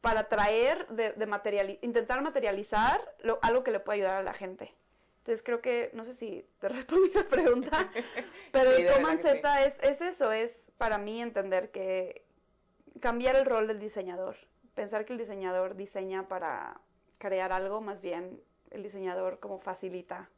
[0.00, 4.34] para traer, de, de materiali- intentar materializar lo- algo que le pueda ayudar a la
[4.34, 4.72] gente.
[5.18, 7.90] Entonces creo que, no sé si te respondí la pregunta,
[8.52, 9.28] pero Sí, el Command sí.
[9.28, 12.24] Z es, es eso, es para mí entender que
[13.00, 14.36] cambiar el rol del diseñador,
[14.74, 16.80] pensar que el diseñador diseña para
[17.18, 18.40] crear algo, más bien
[18.70, 20.28] el diseñador como facilita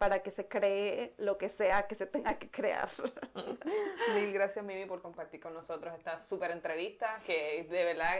[0.00, 2.88] para que se cree lo que sea que se tenga que crear.
[4.14, 8.14] Mil gracias, Mimi, por compartir con nosotros esta súper entrevista que de verdad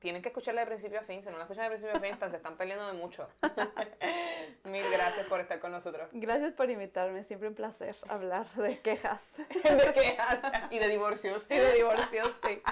[0.00, 1.22] tienen que escucharla de principio a fin.
[1.22, 3.28] Si no la escuchan de principio a fin, se están peleando de mucho.
[4.64, 6.08] Mil gracias por estar con nosotros.
[6.12, 7.24] Gracias por invitarme.
[7.24, 9.20] Siempre un placer hablar de quejas.
[9.36, 10.38] de quejas
[10.70, 11.46] y de divorcios.
[11.50, 12.62] Y de divorcios, sí.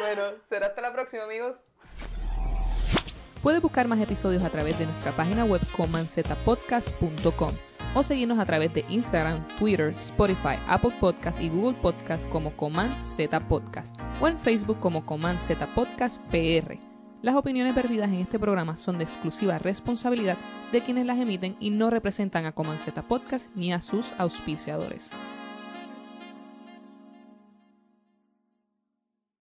[0.00, 1.56] Bueno, será hasta la próxima, amigos.
[3.42, 8.72] Puedes buscar más episodios a través de nuestra página web comanzetapodcast.com o seguirnos a través
[8.74, 14.38] de Instagram, Twitter, Spotify, Apple Podcast y Google Podcast como Coman Z Podcast o en
[14.38, 16.78] Facebook como Coman Z Podcast PR.
[17.20, 20.36] Las opiniones perdidas en este programa son de exclusiva responsabilidad
[20.70, 25.12] de quienes las emiten y no representan a Coman Z Podcast ni a sus auspiciadores.